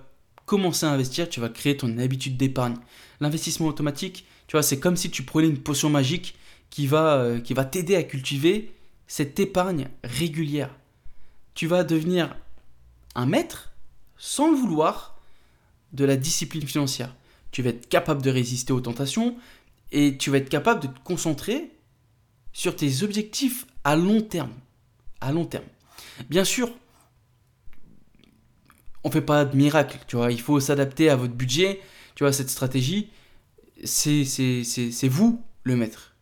commencer 0.47 0.87
à 0.87 0.91
investir, 0.91 1.29
tu 1.29 1.41
vas 1.41 1.49
créer 1.49 1.77
ton 1.77 1.99
habitude 1.99 2.37
d'épargne. 2.37 2.77
L'investissement 3.21 3.67
automatique, 3.67 4.25
tu 4.47 4.53
vois, 4.53 4.63
c'est 4.63 4.79
comme 4.79 4.97
si 4.97 5.11
tu 5.11 5.25
prenais 5.25 5.49
une 5.49 5.59
potion 5.59 5.91
magique 5.91 6.37
qui 6.71 6.87
va, 6.87 7.17
euh, 7.17 7.41
qui 7.41 7.53
va 7.53 7.65
t'aider 7.65 7.97
à 7.97 8.03
cultiver 8.03 8.73
cette 9.07 9.39
épargne 9.39 9.89
régulière. 10.05 10.75
Tu 11.55 11.67
vas 11.67 11.85
devenir 11.85 12.37
un 13.15 13.27
maître, 13.27 13.73
sans 14.17 14.51
le 14.51 14.57
vouloir, 14.57 15.21
de 15.93 16.05
la 16.05 16.17
discipline 16.17 16.67
financière. 16.67 17.15
Tu 17.51 17.63
vas 17.63 17.71
être 17.71 17.89
capable 17.89 18.23
de 18.23 18.31
résister 18.31 18.73
aux 18.73 18.81
tentations 18.81 19.37
et 19.93 20.17
tu 20.17 20.31
vas 20.31 20.39
être 20.39 20.49
capable 20.49 20.81
de 20.81 20.89
te 20.89 20.99
concentrer 21.05 21.71
sur 22.53 22.77
tes 22.77 23.03
objectifs 23.03 23.67
à 23.85 23.97
long 23.97 24.21
terme. 24.21 24.53
À 25.21 25.33
long 25.33 25.45
terme. 25.45 25.65
Bien 26.29 26.45
sûr, 26.45 26.71
on 29.07 29.11
fait 29.11 29.21
pas 29.21 29.45
de 29.45 29.57
miracle, 29.57 30.01
tu 30.09 30.17
vois. 30.17 30.33
Il 30.33 30.41
faut 30.41 30.59
s'adapter 30.59 31.09
à 31.11 31.15
votre 31.15 31.33
budget, 31.33 31.81
tu 32.17 32.25
vois, 32.25 32.33
cette 32.33 32.51
stratégie. 32.51 33.11
C'est 33.85 35.09
vous 35.09 35.41
le 35.63 35.77
maître. 35.77 36.17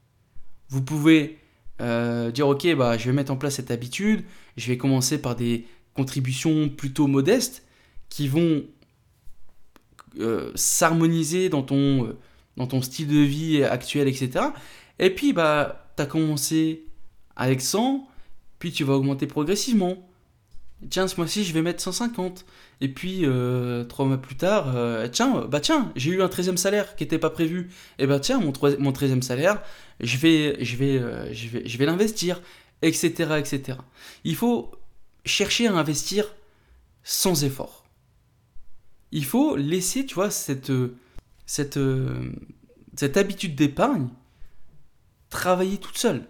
Vous 0.69 0.83
pouvez 0.83 1.39
euh, 1.81 2.31
dire, 2.31 2.47
ok, 2.47 2.75
bah, 2.77 2.99
je 2.99 3.07
vais 3.07 3.13
mettre 3.13 3.33
en 3.33 3.37
place 3.37 3.55
cette 3.55 3.71
habitude, 3.71 4.23
je 4.59 4.69
vais 4.69 4.77
commencer 4.77 5.17
par 5.17 5.35
des 5.35 5.67
contributions 5.95 6.69
plutôt 6.69 7.07
modestes 7.07 7.65
qui 8.11 8.29
vont 8.29 8.65
euh, 10.21 10.53
s'harmoniser 10.55 11.49
dans 11.49 11.63
ton, 11.63 12.05
euh, 12.05 12.19
dans 12.59 12.67
ton 12.67 12.83
style 12.83 13.09
de 13.09 13.19
vie 13.19 13.65
actuel, 13.65 14.09
etc. 14.09 14.49
Et 14.99 15.09
puis, 15.09 15.33
bah, 15.33 15.91
tu 15.97 16.03
as 16.03 16.07
commencé 16.07 16.85
avec 17.35 17.63
100, 17.63 18.07
puis 18.59 18.73
tu 18.73 18.85
vas 18.85 18.93
augmenter 18.93 19.27
progressivement. 19.27 20.07
Tiens, 20.91 21.09
ce 21.09 21.17
mois-ci, 21.17 21.45
je 21.45 21.53
vais 21.53 21.63
mettre 21.63 21.83
150. 21.83 22.45
Et 22.81 22.89
puis, 22.89 23.21
euh, 23.25 23.85
trois 23.85 24.05
mois 24.05 24.19
plus 24.19 24.37
tard, 24.37 24.75
euh, 24.77 25.09
tiens, 25.09 25.47
bah 25.49 25.61
tiens, 25.61 25.93
j'ai 25.97 26.11
eu 26.11 26.23
un 26.23 26.27
13e 26.27 26.57
salaire 26.57 26.97
qui 26.97 27.05
n'était 27.05 27.19
pas 27.19 27.31
prévu. 27.31 27.71
Et 27.99 28.07
bah 28.07 28.21
tiens, 28.21 28.41
mon, 28.41 28.53
mon 28.79 28.93
13e 28.93 29.23
salaire, 29.23 29.63
je 30.01 30.17
vais, 30.19 30.63
je 30.65 30.77
vais, 30.77 30.99
euh, 30.99 31.33
je 31.33 31.49
vais, 31.49 31.67
je 31.67 31.79
vais 31.79 31.87
l'investir, 31.87 32.43
etc., 32.83 33.09
etc. 33.39 33.79
Il 34.25 34.37
faut 34.37 34.73
chercher 35.25 35.69
à 35.69 35.75
investir 35.75 36.35
sans 37.03 37.45
effort. 37.45 37.85
Il 39.13 39.25
faut 39.25 39.57
laisser, 39.57 40.05
tu 40.07 40.15
vois, 40.17 40.31
cette, 40.31 40.73
cette, 41.47 41.79
cette 42.97 43.17
habitude 43.17 43.55
d'épargne 43.55 44.09
travailler 45.31 45.79
toute 45.79 45.99
seule. 45.99 46.27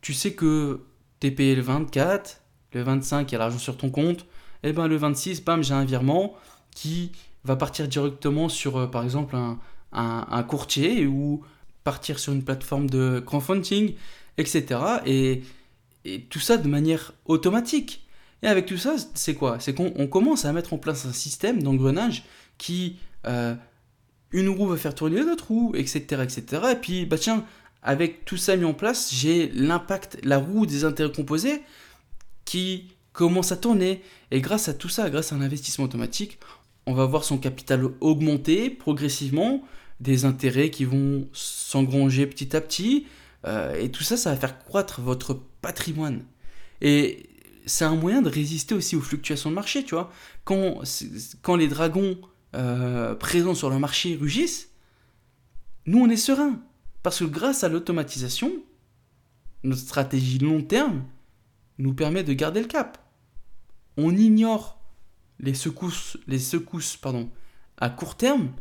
Tu 0.00 0.12
sais 0.12 0.34
que 0.34 0.84
t'es 1.20 1.30
payé 1.30 1.54
le 1.54 1.62
24, 1.62 2.42
le 2.72 2.82
25, 2.82 3.30
il 3.30 3.32
y 3.32 3.36
a 3.36 3.38
l'argent 3.38 3.58
sur 3.58 3.76
ton 3.76 3.90
compte, 3.90 4.26
et 4.62 4.70
eh 4.70 4.72
ben 4.72 4.88
le 4.88 4.96
26, 4.96 5.44
bam, 5.44 5.62
j'ai 5.62 5.74
un 5.74 5.84
virement 5.84 6.34
qui 6.74 7.12
va 7.44 7.56
partir 7.56 7.88
directement 7.88 8.48
sur, 8.48 8.76
euh, 8.76 8.86
par 8.86 9.04
exemple, 9.04 9.36
un, 9.36 9.58
un, 9.92 10.42
courtier 10.42 11.06
ou 11.06 11.42
partir 11.84 12.18
sur 12.18 12.32
une 12.32 12.42
plateforme 12.42 12.90
de 12.90 13.20
crowdfunding, 13.24 13.94
etc. 14.38 14.80
Et, 15.06 15.42
et 16.04 16.22
tout 16.22 16.40
ça 16.40 16.56
de 16.56 16.68
manière 16.68 17.12
automatique. 17.26 18.06
Et 18.42 18.48
avec 18.48 18.66
tout 18.66 18.76
ça, 18.76 18.96
c'est 19.14 19.34
quoi? 19.34 19.58
C'est 19.60 19.74
qu'on 19.74 20.06
commence 20.06 20.44
à 20.44 20.52
mettre 20.52 20.72
en 20.72 20.78
place 20.78 21.06
un 21.06 21.12
système 21.12 21.62
d'engrenage 21.62 22.24
qui 22.58 22.96
euh, 23.26 23.54
une 24.32 24.48
roue 24.48 24.66
va 24.66 24.76
faire 24.76 24.94
tourner 24.94 25.20
l'autre 25.22 25.48
roue, 25.48 25.72
etc., 25.74 26.22
etc. 26.22 26.62
Et 26.72 26.76
puis, 26.76 27.06
bah 27.06 27.18
tiens, 27.18 27.44
avec 27.82 28.24
tout 28.24 28.36
ça 28.36 28.56
mis 28.56 28.64
en 28.64 28.74
place, 28.74 29.12
j'ai 29.14 29.48
l'impact, 29.48 30.18
la 30.24 30.38
roue 30.38 30.66
des 30.66 30.84
intérêts 30.84 31.12
composés 31.12 31.62
qui 32.44 32.88
commence 33.16 33.50
à 33.50 33.56
tourner. 33.56 34.02
Et 34.30 34.40
grâce 34.40 34.68
à 34.68 34.74
tout 34.74 34.88
ça, 34.88 35.10
grâce 35.10 35.32
à 35.32 35.36
un 35.36 35.40
investissement 35.40 35.86
automatique, 35.86 36.38
on 36.86 36.94
va 36.94 37.06
voir 37.06 37.24
son 37.24 37.38
capital 37.38 37.84
augmenter 38.00 38.70
progressivement, 38.70 39.64
des 39.98 40.26
intérêts 40.26 40.70
qui 40.70 40.84
vont 40.84 41.26
s'engranger 41.32 42.26
petit 42.26 42.54
à 42.54 42.60
petit. 42.60 43.06
Euh, 43.46 43.74
et 43.80 43.90
tout 43.90 44.02
ça, 44.02 44.16
ça 44.16 44.30
va 44.30 44.36
faire 44.36 44.58
croître 44.58 45.00
votre 45.00 45.40
patrimoine. 45.62 46.24
Et 46.82 47.30
c'est 47.64 47.86
un 47.86 47.96
moyen 47.96 48.20
de 48.20 48.28
résister 48.28 48.74
aussi 48.74 48.94
aux 48.94 49.00
fluctuations 49.00 49.50
de 49.50 49.54
marché, 49.54 49.82
tu 49.82 49.94
vois. 49.94 50.12
Quand, 50.44 50.82
quand 51.40 51.56
les 51.56 51.68
dragons 51.68 52.18
euh, 52.54 53.14
présents 53.14 53.54
sur 53.54 53.70
le 53.70 53.78
marché 53.78 54.16
rugissent, 54.20 54.68
nous 55.86 55.98
on 55.98 56.10
est 56.10 56.16
serein. 56.16 56.60
Parce 57.02 57.20
que 57.20 57.24
grâce 57.24 57.64
à 57.64 57.70
l'automatisation, 57.70 58.52
notre 59.62 59.80
stratégie 59.80 60.38
long 60.38 60.62
terme 60.62 61.04
nous 61.78 61.94
permet 61.94 62.22
de 62.22 62.34
garder 62.34 62.60
le 62.60 62.66
cap. 62.66 62.98
On 63.96 64.16
ignore 64.16 64.78
les 65.38 65.54
secousses, 65.54 66.16
les 66.26 66.38
secousses 66.38 66.96
pardon, 66.96 67.30
à 67.78 67.90
court 67.90 68.16
terme 68.16 68.52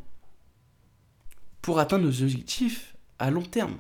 pour 1.62 1.80
atteindre 1.80 2.06
nos 2.06 2.21
objectifs 2.21 2.95
à 3.19 3.32
long 3.32 3.43
terme. 3.43 3.78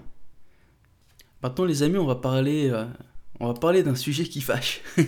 Maintenant 1.43 1.65
les 1.65 1.83
amis, 1.83 1.97
on 1.97 2.05
va 2.05 2.15
parler, 2.15 2.69
euh, 2.69 2.85
on 3.39 3.47
va 3.47 3.53
parler 3.53 3.83
d'un 3.83 3.95
sujet 3.95 4.25
qui 4.25 4.41
fâche. 4.41 4.81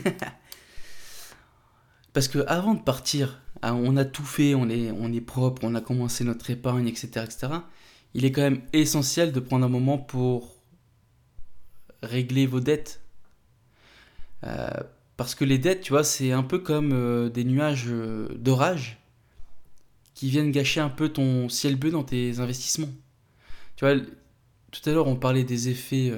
Parce 2.14 2.28
que 2.28 2.40
avant 2.48 2.74
de 2.74 2.82
partir 2.82 3.42
ah, 3.62 3.74
on 3.74 3.98
a 3.98 4.06
tout 4.06 4.24
fait, 4.24 4.56
on 4.56 4.70
est, 4.70 5.22
propre, 5.22 5.64
on 5.64 5.76
a 5.76 5.82
commencé 5.82 6.24
notre 6.24 6.50
épargne, 6.50 6.88
etc., 6.88 7.08
etc., 7.24 7.48
il 8.14 8.26
est 8.26 8.32
quand 8.32 8.42
même 8.42 8.62
essentiel 8.74 9.32
de 9.32 9.40
prendre 9.40 9.66
un 9.66 9.70
moment 9.70 9.98
pour 9.98 10.56
régler 12.04 12.46
vos 12.46 12.60
dettes. 12.60 13.02
Euh, 14.44 14.70
parce 15.18 15.36
que 15.36 15.44
les 15.44 15.58
dettes, 15.58 15.82
tu 15.82 15.92
vois, 15.92 16.04
c'est 16.04 16.32
un 16.32 16.44
peu 16.44 16.60
comme 16.60 16.92
euh, 16.94 17.30
des 17.30 17.44
nuages 17.44 17.86
euh, 17.88 18.28
d'orage 18.36 19.00
qui 20.14 20.30
viennent 20.30 20.52
gâcher 20.52 20.80
un 20.80 20.90
peu 20.90 21.10
ton 21.10 21.50
ciel 21.50 21.76
bleu 21.76 21.92
dans 21.92 22.04
tes 22.04 22.40
investissements. 22.40 22.90
Tu 23.76 23.86
vois, 23.86 23.96
tout 24.72 24.90
à 24.90 24.94
l'heure, 24.94 25.08
on 25.08 25.16
parlait 25.16 25.44
des 25.44 25.70
effets 25.70 26.12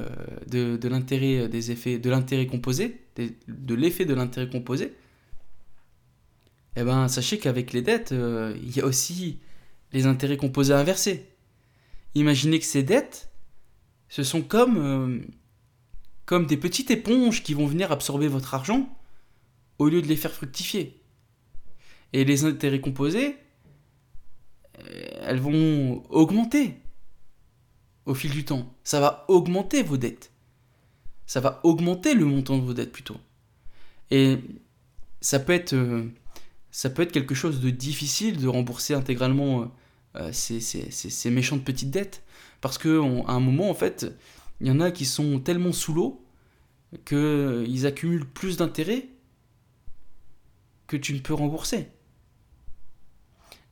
de, 0.48 0.78
de 0.78 0.88
l'intérêt, 0.88 1.50
des 1.50 1.72
effets 1.72 2.00
de 2.00 2.10
l'intérêt 2.10 2.48
composé, 2.48 3.02
de 3.18 3.76
l'effet 3.76 4.06
de 4.06 4.14
l'intérêt 4.14 4.50
composé 4.50 4.94
eh 6.76 6.84
ben, 6.84 7.08
sachez 7.08 7.40
qu'avec 7.40 7.74
les 7.74 7.82
dettes, 7.82 8.14
euh, 8.14 8.56
il 8.62 8.76
y 8.76 8.80
a 8.80 8.86
aussi 8.86 9.40
les 9.92 10.06
intérêts 10.06 10.38
composés 10.38 10.74
inversés. 10.74 11.26
Imaginez 12.16 12.60
que 12.60 12.66
ces 12.66 12.84
dettes, 12.84 13.30
ce 14.08 14.24
sont 14.24 14.42
comme, 14.42 14.78
euh, 14.78 15.20
comme 16.30 16.46
des 16.46 16.58
petites 16.58 16.92
éponges 16.92 17.42
qui 17.42 17.56
vont 17.56 17.66
venir 17.66 17.92
absorber 17.92 18.28
votre 18.28 18.54
argent 18.54 18.88
au 19.80 19.90
lieu 19.90 20.00
de 20.00 20.06
les 20.06 20.16
faire 20.16 20.32
fructifier. 20.32 21.02
Et 22.14 22.24
les 22.24 22.46
intérêts 22.46 22.82
composés, 22.82 23.36
euh, 24.78 25.22
elles 25.24 25.40
vont 25.40 26.04
augmenter 26.12 26.76
au 28.06 28.14
fil 28.14 28.30
du 28.30 28.46
temps. 28.46 28.72
Ça 28.84 29.00
va 29.00 29.26
augmenter 29.28 29.82
vos 29.82 29.98
dettes. 29.98 30.32
Ça 31.26 31.40
va 31.40 31.62
augmenter 31.64 32.14
le 32.14 32.26
montant 32.26 32.60
de 32.60 32.64
vos 32.64 32.76
dettes 32.76 32.92
plutôt. 32.92 33.18
Et 34.12 34.38
ça 35.22 35.40
peut 35.40 35.54
être 35.54 35.74
être 35.74 37.12
quelque 37.12 37.34
chose 37.34 37.60
de 37.60 37.72
difficile 37.72 38.38
de 38.38 38.48
rembourser 38.48 38.94
intégralement 38.94 39.64
euh, 40.16 40.30
euh, 40.30 40.32
ces, 40.32 41.32
méchantes 41.32 41.64
petites 41.64 41.90
dettes. 41.90 42.22
Parce 42.62 42.78
qu'à 42.78 42.90
un 42.90 43.40
moment, 43.40 43.72
en 43.72 43.74
fait, 43.74 44.06
il 44.62 44.68
y 44.68 44.72
en 44.72 44.80
a 44.80 44.92
qui 44.92 45.06
sont 45.06 45.40
tellement 45.40 45.72
sous 45.72 45.94
l'eau 45.94 46.26
qu'ils 47.06 47.86
accumulent 47.86 48.28
plus 48.28 48.58
d'intérêts 48.58 49.08
que 50.88 50.98
tu 50.98 51.14
ne 51.14 51.20
peux 51.20 51.34
rembourser. 51.34 51.90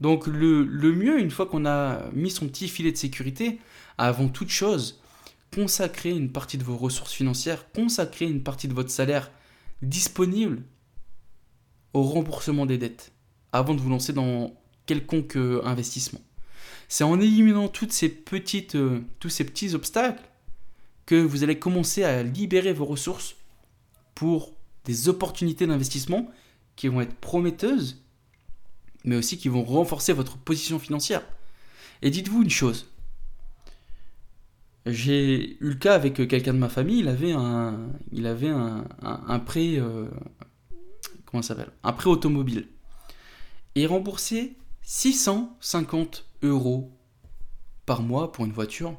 Donc 0.01 0.27
le, 0.27 0.65
mieux, 0.93 1.19
une 1.19 1.31
fois 1.31 1.47
qu'on 1.47 1.65
a 1.65 2.09
mis 2.13 2.29
son 2.29 2.47
petit 2.47 2.67
filet 2.67 2.91
de 2.91 2.97
sécurité, 2.97 3.59
avant 3.97 4.29
toute 4.29 4.49
chose, 4.49 5.01
consacrer 5.53 6.11
une 6.11 6.31
partie 6.31 6.57
de 6.57 6.63
vos 6.63 6.77
ressources 6.77 7.13
financières, 7.13 7.71
consacrer 7.71 8.25
une 8.25 8.43
partie 8.43 8.67
de 8.67 8.73
votre 8.73 8.91
salaire 8.91 9.31
disponible 9.81 10.61
au 11.93 12.03
remboursement 12.03 12.65
des 12.65 12.77
dettes 12.77 13.11
avant 13.51 13.73
de 13.73 13.81
vous 13.81 13.89
lancer 13.89 14.13
dans 14.13 14.53
quelconque 14.85 15.35
euh, 15.37 15.61
investissement. 15.63 16.21
C'est 16.87 17.03
en 17.03 17.19
éliminant 17.19 17.67
toutes 17.67 17.93
euh, 18.03 19.01
tous 19.19 19.29
ces 19.29 19.43
petits 19.45 19.73
obstacles 19.73 20.23
que 21.07 21.15
vous 21.15 21.43
allez 21.43 21.57
commencer 21.57 22.03
à 22.03 22.21
libérer 22.21 22.73
vos 22.73 22.85
ressources 22.85 23.37
pour 24.13 24.53
des 24.85 25.09
opportunités 25.09 25.65
d'investissement 25.65 26.29
qui 26.75 26.89
vont 26.89 27.01
être 27.01 27.15
prometteuses, 27.15 28.03
mais 29.03 29.15
aussi 29.15 29.37
qui 29.37 29.47
vont 29.47 29.63
renforcer 29.63 30.13
votre 30.13 30.37
position 30.37 30.77
financière. 30.77 31.23
Et 32.01 32.11
dites-vous 32.11 32.43
une 32.43 32.49
chose. 32.49 32.91
J'ai 34.85 35.53
eu 35.53 35.57
le 35.59 35.75
cas 35.75 35.95
avec 35.95 36.15
quelqu'un 36.15 36.53
de 36.53 36.59
ma 36.59 36.69
famille, 36.69 36.99
il 36.99 37.07
avait 37.07 38.49
un, 38.49 39.39
prêt, 39.45 39.81
prêt 41.25 42.09
automobile. 42.09 42.67
Et 43.75 43.81
il 43.83 43.87
remboursait 43.87 44.55
650 44.83 46.25
euros 46.43 46.91
par 47.85 48.01
mois 48.01 48.31
pour 48.31 48.45
une 48.45 48.51
voiture. 48.51 48.97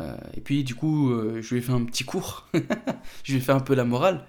Euh, 0.00 0.16
et 0.34 0.40
puis 0.40 0.64
du 0.64 0.74
coup, 0.74 1.10
euh, 1.10 1.40
je 1.42 1.54
lui 1.54 1.60
ai 1.60 1.62
fait 1.62 1.72
un 1.72 1.84
petit 1.84 2.04
cours. 2.04 2.48
je 3.24 3.32
lui 3.32 3.38
ai 3.38 3.42
fait 3.42 3.52
un 3.52 3.60
peu 3.60 3.74
la 3.74 3.84
morale. 3.84 4.26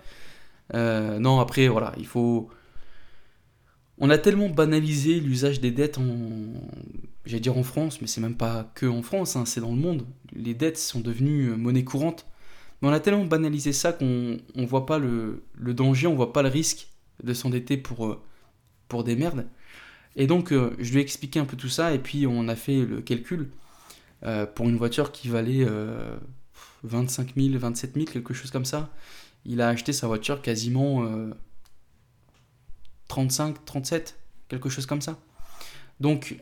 non, 0.73 1.39
après, 1.39 1.67
voilà, 1.67 1.93
il 1.97 2.05
faut, 2.05 2.49
on 3.97 4.09
a 4.09 4.17
tellement 4.17 4.49
banalisé 4.49 5.19
l'usage 5.19 5.61
des 5.61 5.71
dettes 5.71 5.99
en, 5.99 6.03
j'allais 7.25 7.39
dire 7.39 7.57
en 7.57 7.63
France, 7.63 8.01
mais 8.01 8.07
c'est 8.07 8.19
même 8.19 8.35
pas 8.35 8.71
que 8.75 8.87
en 8.87 9.03
France, 9.03 9.35
hein, 9.35 9.45
c'est 9.45 9.61
dans 9.61 9.73
le 9.73 9.79
monde. 9.79 10.07
Les 10.33 10.53
dettes 10.53 10.77
sont 10.77 11.01
devenues 11.01 11.51
euh, 11.51 11.55
monnaie 11.55 11.83
courante. 11.83 12.25
Mais 12.81 12.89
on 12.89 12.91
a 12.91 12.99
tellement 12.99 13.25
banalisé 13.25 13.73
ça 13.73 13.93
qu'on 13.93 14.37
ne 14.55 14.65
voit 14.65 14.87
pas 14.87 14.97
le, 14.97 15.43
danger, 15.59 16.07
on 16.07 16.15
voit 16.15 16.33
pas 16.33 16.41
le 16.41 16.49
risque 16.49 16.87
de 17.23 17.33
s'endetter 17.33 17.77
pour, 17.77 18.07
euh, 18.07 18.21
pour 18.87 19.03
des 19.03 19.15
merdes. 19.15 19.47
Et 20.15 20.25
donc, 20.25 20.51
euh, 20.51 20.75
je 20.79 20.91
lui 20.91 20.97
ai 20.99 21.01
expliqué 21.01 21.39
un 21.39 21.45
peu 21.45 21.55
tout 21.55 21.69
ça, 21.69 21.93
et 21.93 21.99
puis 21.99 22.25
on 22.25 22.47
a 22.47 22.55
fait 22.55 22.83
le 22.83 23.01
calcul 23.01 23.49
pour 24.55 24.69
une 24.69 24.77
voiture 24.77 25.11
qui 25.11 25.29
valait 25.29 25.65
25 26.83 27.33
000, 27.35 27.57
27 27.57 27.93
000, 27.95 28.05
quelque 28.05 28.33
chose 28.33 28.51
comme 28.51 28.65
ça. 28.65 28.89
Il 29.45 29.61
a 29.61 29.69
acheté 29.69 29.93
sa 29.93 30.07
voiture 30.07 30.41
quasiment 30.41 31.05
35, 33.07 33.65
37, 33.65 34.17
quelque 34.47 34.69
chose 34.69 34.85
comme 34.85 35.01
ça. 35.01 35.19
Donc, 35.99 36.37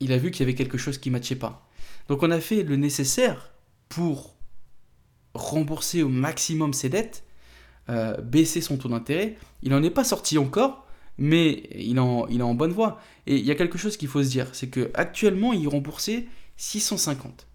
il 0.00 0.12
a 0.12 0.18
vu 0.18 0.30
qu'il 0.30 0.40
y 0.40 0.42
avait 0.42 0.54
quelque 0.54 0.78
chose 0.78 0.98
qui 0.98 1.10
ne 1.10 1.16
matchait 1.16 1.36
pas. 1.36 1.68
Donc, 2.08 2.22
on 2.22 2.30
a 2.30 2.40
fait 2.40 2.62
le 2.62 2.76
nécessaire 2.76 3.52
pour 3.88 4.34
rembourser 5.34 6.02
au 6.02 6.08
maximum 6.08 6.72
ses 6.72 6.88
dettes, 6.88 7.24
euh, 7.88 8.16
baisser 8.20 8.60
son 8.60 8.76
taux 8.76 8.88
d'intérêt. 8.88 9.36
Il 9.62 9.70
n'en 9.70 9.82
est 9.82 9.90
pas 9.90 10.04
sorti 10.04 10.38
encore, 10.38 10.86
mais 11.20 11.68
il, 11.76 11.96
est 11.96 12.42
en 12.42 12.54
bonne 12.54 12.72
voie. 12.72 13.00
Et 13.28 13.36
il 13.36 13.44
y 13.44 13.52
a 13.52 13.54
quelque 13.54 13.78
chose 13.78 13.96
qu'il 13.96 14.08
faut 14.08 14.22
se 14.22 14.28
dire, 14.28 14.48
c'est 14.52 14.68
qu'actuellement, 14.68 15.52
il 15.52 15.68
remboursait 15.68 16.26
650. 16.56 17.46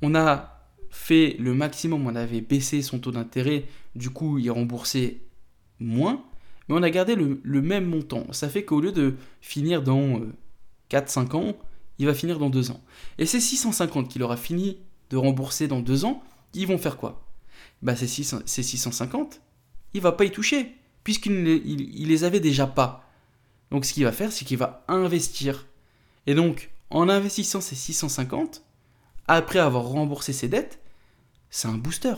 On 0.00 0.14
a 0.14 0.64
fait 0.88 1.36
le 1.38 1.52
maximum, 1.52 2.06
on 2.06 2.16
avait 2.16 2.40
baissé 2.40 2.80
son 2.80 2.98
taux 2.98 3.12
d'intérêt, 3.12 3.64
du 3.94 4.08
coup, 4.08 4.38
il 4.38 4.50
remboursait 4.50 5.18
moins 5.78 6.24
mais 6.68 6.76
on 6.76 6.82
a 6.82 6.90
gardé 6.90 7.14
le, 7.14 7.62
même 7.62 7.86
montant. 7.86 8.26
Ça 8.32 8.48
fait 8.48 8.64
qu'au 8.64 8.80
lieu 8.80 8.92
de 8.92 9.16
finir 9.40 9.82
dans 9.82 10.20
4-5 10.90 11.34
euh, 11.34 11.36
ans, 11.36 11.56
il 11.98 12.06
va 12.06 12.14
finir 12.14 12.38
dans 12.38 12.50
2 12.50 12.70
ans. 12.70 12.80
Et 13.18 13.26
ces 13.26 13.40
650 13.40 14.08
qu'il 14.08 14.22
aura 14.22 14.36
fini 14.36 14.78
de 15.10 15.16
rembourser 15.16 15.68
dans 15.68 15.80
2 15.80 16.04
ans, 16.04 16.22
ils 16.54 16.66
vont 16.66 16.78
faire 16.78 16.96
quoi? 16.96 17.26
Bah, 17.82 17.96
ces, 17.96 18.06
650, 18.06 19.40
il 19.94 20.00
va 20.00 20.12
pas 20.12 20.24
y 20.24 20.30
toucher, 20.30 20.74
puisqu'il 21.04 21.42
ne 21.42 22.06
les 22.06 22.24
avait 22.24 22.40
déjà 22.40 22.66
pas. 22.66 23.08
Donc 23.70 23.84
ce 23.84 23.92
qu'il 23.92 24.04
va 24.04 24.12
faire, 24.12 24.32
c'est 24.32 24.44
qu'il 24.44 24.58
va 24.58 24.84
investir. 24.88 25.66
Et 26.26 26.34
donc, 26.34 26.70
en 26.90 27.08
investissant 27.08 27.60
ces 27.60 27.74
650, 27.74 28.62
après 29.26 29.58
avoir 29.58 29.84
remboursé 29.84 30.32
ses 30.32 30.48
dettes, 30.48 30.80
c'est 31.50 31.68
un 31.68 31.78
booster. 31.78 32.14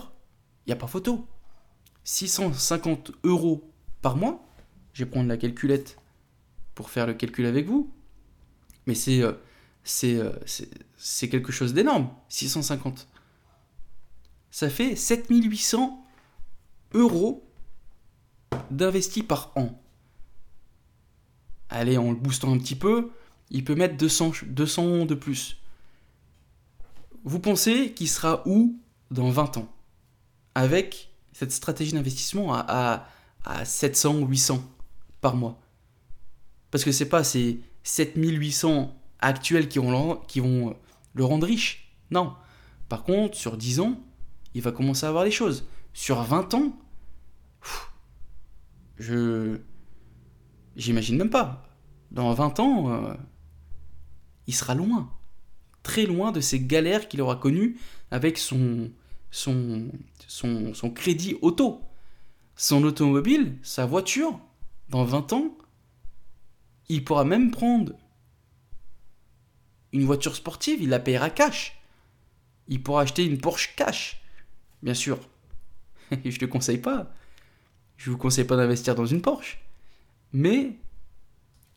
Il 0.66 0.70
n'y 0.70 0.72
a 0.72 0.76
pas 0.76 0.86
photo. 0.86 1.26
650 2.04 3.12
euros 3.24 3.70
par 4.02 4.16
mois. 4.16 4.44
Je 4.92 5.04
vais 5.04 5.10
prendre 5.10 5.28
la 5.28 5.36
calculette 5.36 5.98
pour 6.74 6.90
faire 6.90 7.06
le 7.06 7.14
calcul 7.14 7.46
avec 7.46 7.66
vous. 7.66 7.92
Mais 8.86 8.94
c'est 8.94 9.22
euh, 9.22 9.32
euh, 10.04 10.32
c'est 10.96 11.28
quelque 11.28 11.52
chose 11.52 11.74
d'énorme, 11.74 12.10
650. 12.28 13.08
Ça 14.50 14.70
fait 14.70 14.96
7800 14.96 16.04
euros 16.94 17.43
d'investis 18.70 19.22
par 19.22 19.52
an. 19.56 19.80
Allez, 21.70 21.98
en 21.98 22.10
le 22.10 22.16
boostant 22.16 22.52
un 22.52 22.58
petit 22.58 22.76
peu, 22.76 23.10
il 23.50 23.64
peut 23.64 23.74
mettre 23.74 23.96
200, 23.96 24.32
200 24.46 25.06
de 25.06 25.14
plus. 25.14 25.58
Vous 27.24 27.40
pensez 27.40 27.92
qu'il 27.92 28.08
sera 28.08 28.42
où 28.46 28.78
dans 29.10 29.30
20 29.30 29.58
ans? 29.58 29.68
Avec 30.54 31.10
cette 31.32 31.52
stratégie 31.52 31.92
d'investissement 31.92 32.54
à, 32.54 33.06
à 33.44 33.64
700 33.64 34.18
ou 34.20 34.26
800 34.26 34.62
par 35.20 35.36
mois. 35.36 35.58
Parce 36.70 36.84
que 36.84 36.92
c'est 36.92 37.08
pas 37.08 37.24
ces 37.24 37.60
7800 37.82 38.94
actuels 39.20 39.68
qui 39.68 39.78
vont, 39.78 40.16
qui 40.28 40.40
vont 40.40 40.70
euh, 40.70 40.74
le 41.14 41.24
rendre 41.24 41.46
riche. 41.46 41.92
Non. 42.10 42.34
Par 42.88 43.04
contre, 43.04 43.36
sur 43.36 43.56
10 43.56 43.80
ans, 43.80 44.00
il 44.54 44.62
va 44.62 44.72
commencer 44.72 45.06
à 45.06 45.08
avoir 45.08 45.24
les 45.24 45.30
choses. 45.30 45.66
Sur 45.92 46.22
20 46.22 46.54
ans, 46.54 46.76
je. 48.98 49.58
J'imagine 50.76 51.16
même 51.16 51.30
pas. 51.30 51.68
Dans 52.10 52.32
20 52.32 52.60
ans, 52.60 52.90
euh, 52.90 53.14
il 54.46 54.54
sera 54.54 54.74
loin. 54.74 55.12
Très 55.82 56.06
loin 56.06 56.32
de 56.32 56.40
ces 56.40 56.60
galères 56.60 57.08
qu'il 57.08 57.20
aura 57.20 57.36
connues 57.36 57.78
avec 58.10 58.38
son, 58.38 58.90
son, 59.30 59.88
son, 60.26 60.74
son 60.74 60.90
crédit 60.90 61.36
auto 61.42 61.84
son 62.56 62.84
automobile, 62.84 63.58
sa 63.62 63.86
voiture, 63.86 64.38
dans 64.88 65.04
20 65.04 65.32
ans, 65.32 65.58
il 66.88 67.04
pourra 67.04 67.24
même 67.24 67.50
prendre 67.50 67.92
une 69.92 70.04
voiture 70.04 70.36
sportive, 70.36 70.82
il 70.82 70.88
la 70.88 70.98
payera 70.98 71.30
cash. 71.30 71.80
Il 72.68 72.82
pourra 72.82 73.02
acheter 73.02 73.24
une 73.24 73.38
Porsche 73.38 73.74
cash. 73.76 74.22
Bien 74.82 74.94
sûr. 74.94 75.18
je 76.10 76.16
ne 76.28 76.36
te 76.36 76.44
conseille 76.44 76.78
pas. 76.78 77.12
Je 78.04 78.10
vous 78.10 78.18
conseille 78.18 78.44
pas 78.44 78.56
d'investir 78.56 78.94
dans 78.94 79.06
une 79.06 79.22
Porsche. 79.22 79.64
Mais 80.34 80.76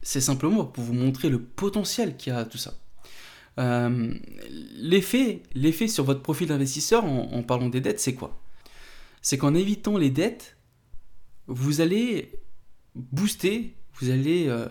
c'est 0.02 0.20
simplement 0.20 0.66
pour 0.66 0.84
vous 0.84 0.94
montrer 0.94 1.30
le 1.30 1.42
potentiel 1.42 2.18
qu'il 2.18 2.34
y 2.34 2.36
a 2.36 2.40
à 2.40 2.44
tout 2.44 2.58
ça. 2.58 2.74
Euh, 3.60 4.14
l'effet, 4.76 5.88
sur 5.88 6.04
votre 6.04 6.22
profil 6.22 6.50
d'investisseur 6.50 7.06
en, 7.06 7.32
en 7.32 7.44
parlant 7.44 7.70
des 7.70 7.80
dettes, 7.80 8.02
c'est 8.02 8.14
quoi? 8.14 8.38
C'est 9.22 9.38
qu'en 9.38 9.56
évitant 9.56 9.98
les 9.98 10.10
dettes, 10.10 10.58
vous 11.48 11.80
allez 11.80 12.38
booster, 12.94 13.74
vous 13.94 14.10
allez 14.10 14.50
euh, 14.50 14.68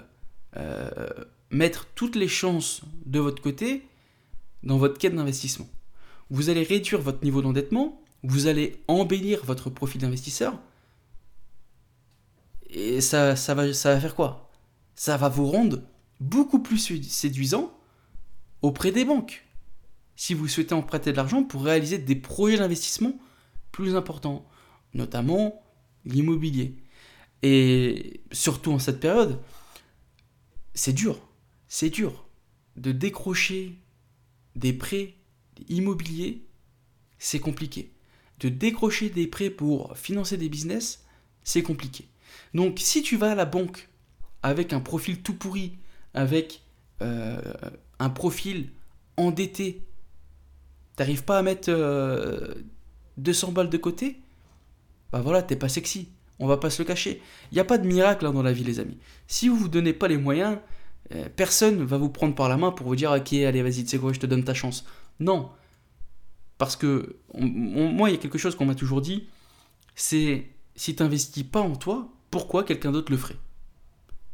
euh, 0.59 1.09
mettre 1.49 1.87
toutes 1.95 2.17
les 2.17 2.29
chances 2.29 2.83
de 3.07 3.19
votre 3.19 3.41
côté 3.41 3.87
dans 4.63 4.77
votre 4.77 4.99
quête 4.99 5.17
d'investissement. 5.17 5.71
Vous 6.29 6.51
allez 6.51 6.65
réduire 6.65 7.01
votre 7.01 7.25
niveau 7.25 7.41
d'endettement, 7.41 8.05
vous 8.25 8.47
allez 8.47 8.83
embellir 8.89 9.43
votre 9.43 9.71
profil 9.71 10.03
d'investisseur, 10.03 10.61
et 12.77 13.01
ça, 13.01 13.35
va, 13.35 13.73
ça 13.73 13.95
va 13.95 14.01
faire 14.01 14.15
quoi? 14.15 14.51
Ça 14.95 15.17
va 15.17 15.31
vous 15.31 15.47
rendre 15.47 15.83
beaucoup 16.21 16.59
plus 16.59 17.03
séduisant 17.09 17.73
auprès 18.61 18.93
des 18.93 19.07
banques. 19.07 19.47
Si 20.15 20.35
vous 20.35 20.47
souhaitez 20.47 20.75
emprunter 20.75 21.13
de 21.13 21.17
l'argent 21.17 21.43
pour 21.43 21.65
réaliser 21.65 21.97
des 21.97 22.17
projets 22.17 22.59
d'investissement 22.59 23.19
plus 23.73 23.97
importants, 23.97 24.47
notamment 24.93 25.63
l'immobilier. 26.05 26.77
Et 27.43 28.21
surtout 28.31 28.73
en 28.73 28.79
cette 28.79 29.01
période, 29.01 29.41
c'est 30.75 30.93
dur, 30.93 31.19
c'est 31.69 31.91
dur 31.91 32.27
de 32.77 32.93
décrocher 32.93 33.79
des 34.55 34.75
prêts 34.75 35.15
immobiliers, 35.71 36.47
c'est 37.19 37.41
compliqué. 37.41 37.95
De 38.41 38.51
décrocher 38.51 39.09
des 39.09 39.27
prêts 39.27 39.49
pour 39.49 39.97
financer 39.97 40.37
des 40.37 40.51
business, 40.51 41.07
c'est 41.43 41.63
compliqué. 41.63 42.07
Donc 42.55 42.79
si 42.79 43.03
tu 43.03 43.17
vas 43.17 43.33
à 43.33 43.35
la 43.35 43.45
banque 43.45 43.89
avec 44.43 44.73
un 44.73 44.81
profil 44.81 45.23
tout 45.23 45.35
pourri, 45.35 45.79
avec 46.15 46.63
euh, 47.03 47.41
un 47.99 48.11
profil 48.11 48.71
endetté, 49.17 49.83
t'arrives 50.97 51.25
pas 51.25 51.39
à 51.39 51.43
mettre 51.43 51.71
200 53.17 53.49
euh, 53.49 53.51
balles 53.53 53.71
de 53.71 53.77
côté, 53.77 54.21
bah 55.13 55.21
voilà, 55.21 55.43
t'es 55.43 55.57
pas 55.57 55.69
sexy. 55.69 56.09
On 56.39 56.47
va 56.47 56.59
pas 56.59 56.69
se 56.69 56.83
le 56.83 56.87
cacher. 56.87 57.23
Il 57.51 57.55
n'y 57.55 57.61
a 57.61 57.65
pas 57.65 57.79
de 57.79 57.87
miracle 57.87 58.27
hein, 58.27 58.33
dans 58.33 58.43
la 58.43 58.53
vie, 58.53 58.65
les 58.65 58.79
amis. 58.79 58.99
Si 59.27 59.49
vous 59.49 59.57
vous 59.57 59.69
donnez 59.69 59.95
pas 59.95 60.07
les 60.07 60.19
moyens, 60.19 60.59
euh, 61.15 61.29
personne 61.35 61.83
va 61.85 61.97
vous 61.97 62.11
prendre 62.11 62.35
par 62.35 62.49
la 62.49 62.57
main 62.59 62.73
pour 62.73 62.87
vous 62.87 62.97
dire 62.97 63.11
Ok, 63.13 63.33
allez, 63.33 63.63
vas-y, 63.63 63.85
tu 63.85 63.89
sais 63.89 63.99
quoi, 63.99 64.13
je 64.13 64.21
te 64.21 64.27
donne 64.27 64.45
ta 64.45 64.53
chance. 64.53 64.85
Non. 65.19 65.51
Parce 66.59 66.77
que, 66.77 67.17
moi, 67.39 68.11
il 68.11 68.13
y 68.13 68.19
a 68.19 68.21
quelque 68.21 68.39
chose 68.39 68.55
qu'on 68.55 68.67
m'a 68.67 68.75
toujours 68.75 69.01
dit 69.01 69.29
c'est 69.97 70.47
si 70.77 70.95
tu 70.95 71.03
n'investis 71.03 71.43
pas 71.43 71.61
en 71.61 71.75
toi, 71.75 72.09
pourquoi 72.31 72.65
quelqu'un 72.65 72.93
d'autre 72.93 73.13
le 73.13 73.19
ferait 73.19 73.39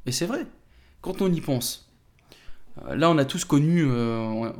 Et 0.07 0.13
c'est 0.13 0.27
vrai. 0.27 0.47
Quand 1.01 1.21
on 1.21 1.33
y 1.33 1.41
pense, 1.41 1.93
euh, 2.85 2.95
là, 2.95 3.11
on 3.11 3.19
a 3.19 3.25
tous 3.25 3.45
connu, 3.45 3.85
euh, 3.85 4.51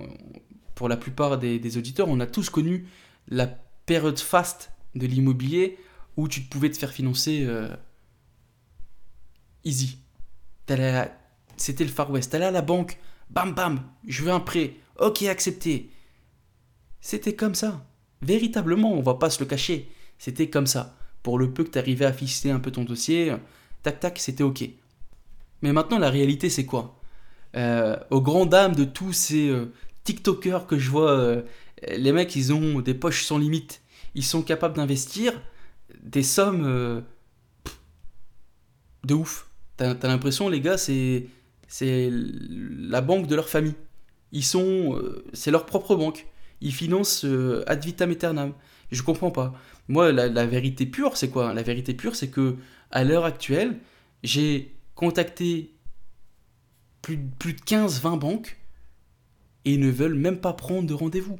pour 0.75 0.89
la 0.89 0.97
plupart 0.97 1.39
des, 1.39 1.77
auditeurs, 1.77 2.09
on 2.09 2.21
a 2.21 2.27
tous 2.27 2.51
connu 2.51 2.87
la 3.29 3.47
période 3.47 4.19
faste 4.19 4.73
de 4.95 5.07
l'immobilier 5.07 5.79
où 6.17 6.29
tu 6.29 6.43
pouvais 6.43 6.71
te 6.71 6.77
faire 6.77 6.91
financer 6.91 7.45
euh, 7.47 7.69
easy. 9.65 9.99
C'était 11.57 11.85
le 11.85 11.91
Far 11.91 12.11
West. 12.11 12.33
T'allais 12.33 12.47
à 12.47 12.51
la 12.51 12.63
banque, 12.63 12.99
bam 13.31 13.53
bam, 13.55 13.83
je 14.07 14.23
veux 14.23 14.33
un 14.33 14.41
prêt. 14.41 14.75
Ok, 14.99 15.23
accepté. 15.23 15.91
C'était 17.01 17.35
comme 17.35 17.55
ça. 17.55 17.85
Véritablement, 18.23 18.93
on 18.93 19.03
va 19.03 19.15
pas 19.15 19.31
se 19.31 19.41
le 19.41 19.47
cacher. 19.47 19.91
C'était 20.19 20.49
comme 20.49 20.67
ça. 20.67 20.97
Pour 21.23 21.39
le 21.39 21.53
peu 21.53 21.65
que 21.65 21.71
tu 21.71 21.79
arrivais 21.79 22.05
à 22.05 22.13
fixer 22.13 22.51
un 22.51 22.61
peu 22.61 22.71
ton 22.71 22.85
dossier, 22.85 23.35
tac 23.83 24.01
tac, 24.01 24.19
c'était 24.19 24.43
ok. 24.43 24.69
Mais 25.63 25.73
maintenant, 25.73 25.99
la 25.99 26.11
réalité, 26.11 26.51
c'est 26.51 26.67
quoi? 26.67 27.01
Euh, 27.57 27.97
Aux 28.11 28.21
grandes 28.21 28.51
dames 28.51 28.75
de 28.75 28.85
tous 28.85 29.13
ces 29.13 29.49
euh, 29.49 29.73
TikTokers 30.05 30.67
que 30.67 30.79
je 30.79 30.91
vois, 30.91 31.13
euh, 31.13 31.43
les 31.89 32.13
mecs, 32.13 32.35
ils 32.37 32.53
ont 32.53 32.81
des 32.81 32.95
poches 32.95 33.25
sans 33.25 33.39
limite. 33.39 33.83
Ils 34.15 34.25
sont 34.25 34.43
capables 34.43 34.75
d'investir 34.75 35.41
des 36.03 36.23
sommes 36.23 37.03
de 39.05 39.15
ouf. 39.15 39.49
T'as 39.77 39.91
as, 39.91 40.07
l'impression, 40.07 40.49
les 40.49 40.61
gars, 40.61 40.79
c'est 40.79 41.27
c'est 41.69 42.11
la 42.13 43.01
banque 43.01 43.27
de 43.27 43.35
leur 43.35 43.49
famille. 43.49 43.75
Ils 44.33 44.45
sont, 44.45 45.01
c'est 45.33 45.51
leur 45.51 45.65
propre 45.65 45.97
banque. 45.97 46.27
Ils 46.61 46.73
financent 46.75 47.25
ad 47.67 47.85
vitam 47.85 48.11
aeternam. 48.11 48.53
Je 48.91 49.03
comprends 49.03 49.31
pas. 49.31 49.55
Moi, 49.89 50.13
la, 50.13 50.47
vérité 50.47 50.87
pure, 50.87 51.17
c'est 51.17 51.31
quoi? 51.31 51.53
La 51.55 51.63
vérité 51.63 51.95
pure, 51.95 52.17
c'est 52.17 52.31
que 52.31 52.57
à 52.91 53.05
l'heure 53.05 53.25
actuelle, 53.25 53.79
j'ai 54.23 54.75
contacté 54.95 55.75
plus, 57.03 57.19
plus 57.39 57.55
de 57.55 57.61
15-20 57.61 58.19
banques 58.19 58.59
et 59.65 59.75
ils 59.75 59.81
ne 59.81 59.91
veulent 59.91 60.15
même 60.15 60.39
pas 60.39 60.53
prendre 60.53 60.87
de 60.87 60.95
rendez-vous. 60.95 61.39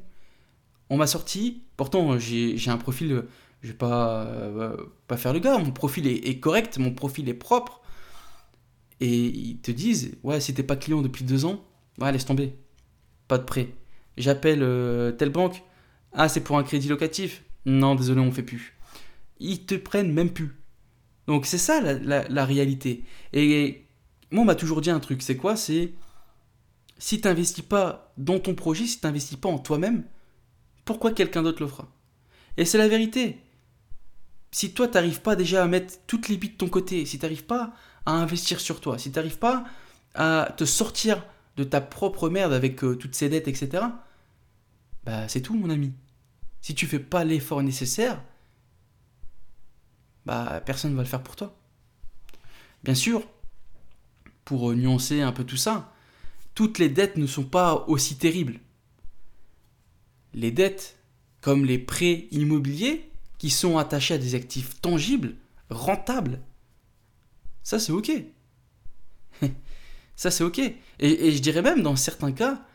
On 0.89 0.97
m'a 0.97 1.07
sorti, 1.07 1.63
pourtant 1.77 2.19
j'ai 2.19 2.69
un 2.69 2.77
profil, 2.77 3.23
je 3.61 3.69
vais 3.69 3.73
pas, 3.73 4.25
euh, 4.25 4.77
pas 5.07 5.17
faire 5.17 5.33
le 5.33 5.39
gars, 5.39 5.57
mon 5.57 5.71
profil 5.71 6.07
est, 6.07 6.39
correct, 6.39 6.77
mon 6.77 6.93
profil 6.93 7.29
est 7.29 7.33
propre. 7.33 7.81
Et 8.99 9.25
ils 9.25 9.59
te 9.59 9.71
disent, 9.71 10.17
ouais, 10.23 10.39
si 10.39 10.53
t'es 10.53 10.63
pas 10.63 10.75
client 10.75 11.01
depuis 11.01 11.25
deux 11.25 11.45
ans, 11.45 11.63
ouais, 11.99 12.11
laisse 12.11 12.25
tomber, 12.25 12.55
pas 13.27 13.37
de 13.37 13.43
prêt. 13.43 13.69
J'appelle 14.17 14.61
euh, 14.61 15.11
telle 15.11 15.31
banque, 15.31 15.63
ah, 16.13 16.29
c'est 16.29 16.41
pour 16.41 16.57
un 16.57 16.63
crédit 16.63 16.87
locatif, 16.87 17.43
non, 17.65 17.95
désolé, 17.95 18.19
on 18.21 18.31
fait 18.31 18.43
plus. 18.43 18.75
Ils 19.39 19.65
te 19.65 19.75
prennent 19.75 20.11
même 20.11 20.31
plus. 20.31 20.55
Donc 21.27 21.45
c'est 21.45 21.57
ça 21.57 21.81
la, 21.81 22.45
réalité. 22.45 23.03
Et 23.31 23.85
moi, 24.31 24.43
on 24.43 24.45
m'a 24.45 24.55
toujours 24.55 24.81
dit 24.81 24.89
un 24.89 24.99
truc, 24.99 25.21
c'est 25.21 25.37
quoi? 25.37 25.55
C'est 25.55 25.93
si 26.97 27.21
tu 27.21 27.27
n'investis 27.27 27.63
pas 27.63 28.13
dans 28.17 28.39
ton 28.39 28.55
projet, 28.55 28.85
si 28.85 28.99
tu 28.99 29.05
n'investis 29.05 29.37
pas 29.37 29.49
en 29.49 29.59
toi-même, 29.59 30.03
pourquoi 30.85 31.11
quelqu'un 31.11 31.43
d'autre 31.43 31.61
le 31.61 31.69
fera? 31.69 31.87
Et 32.57 32.65
c'est 32.65 32.77
la 32.77 32.87
vérité. 32.87 33.39
Si 34.51 34.73
toi, 34.73 34.87
tu 34.87 34.93
n'arrives 34.95 35.21
pas 35.21 35.35
déjà 35.35 35.63
à 35.63 35.67
mettre 35.67 35.95
toutes 36.05 36.29
les 36.29 36.37
billes 36.37 36.51
de 36.51 36.57
ton 36.57 36.69
côté, 36.69 37.05
si 37.05 37.17
tu 37.17 37.25
n'arrives 37.25 37.45
pas 37.45 37.73
à 38.05 38.11
investir 38.11 38.59
sur 38.59 38.81
toi, 38.81 38.97
si 38.97 39.11
tu 39.11 39.15
n'arrives 39.15 39.39
pas 39.39 39.63
à 40.13 40.53
te 40.55 40.65
sortir 40.65 41.25
de 41.57 41.63
ta 41.63 41.81
propre 41.81 42.29
merde 42.29 42.53
avec 42.53 42.83
euh, 42.83 42.95
toutes 42.95 43.15
ces 43.15 43.29
dettes, 43.29 43.47
etc., 43.47 43.83
bah 45.05 45.27
c'est 45.27 45.41
tout, 45.41 45.55
mon 45.55 45.69
ami 45.69 45.93
si 46.63 46.73
tu 46.73 46.87
fais 46.87 46.99
pas 46.99 47.25
l'effort 47.25 47.61
nécessaire, 47.61 48.23
bah 50.25 50.63
personne 50.65 50.91
ne 50.91 50.95
va 50.95 51.03
le 51.03 51.09
faire 51.09 51.21
pour 51.21 51.35
toi. 51.35 51.59
Bien 52.85 52.95
sûr, 52.95 53.21
pour 54.45 54.71
euh, 54.71 54.75
nuancer 54.75 55.21
un 55.21 55.33
peu 55.33 55.43
tout 55.43 55.57
ça, 55.57 55.93
toutes 56.55 56.79
les 56.79 56.87
dettes 56.87 57.17
ne 57.17 57.27
sont 57.27 57.43
pas 57.43 57.83
aussi 57.89 58.15
terribles. 58.15 58.61
Les 60.33 60.51
dettes, 60.51 60.97
comme 61.41 61.65
les 61.65 61.77
prêts 61.77 62.27
immobiliers, 62.31 63.11
qui 63.39 63.49
sont 63.49 63.77
attachés 63.77 64.13
à 64.13 64.17
des 64.17 64.33
actifs 64.33 64.79
tangibles, 64.79 65.35
rentables, 65.69 66.39
ça 67.61 67.77
c'est 67.77 67.91
ok. 67.91 68.09
ça 70.15 70.31
c'est 70.31 70.45
ok. 70.45 70.59
Et, 70.59 70.77
et, 70.99 71.31
je 71.33 71.41
dirais 71.41 71.61
même, 71.61 71.81
dans 71.81 71.97
certains 71.97 72.31
cas, 72.31 72.65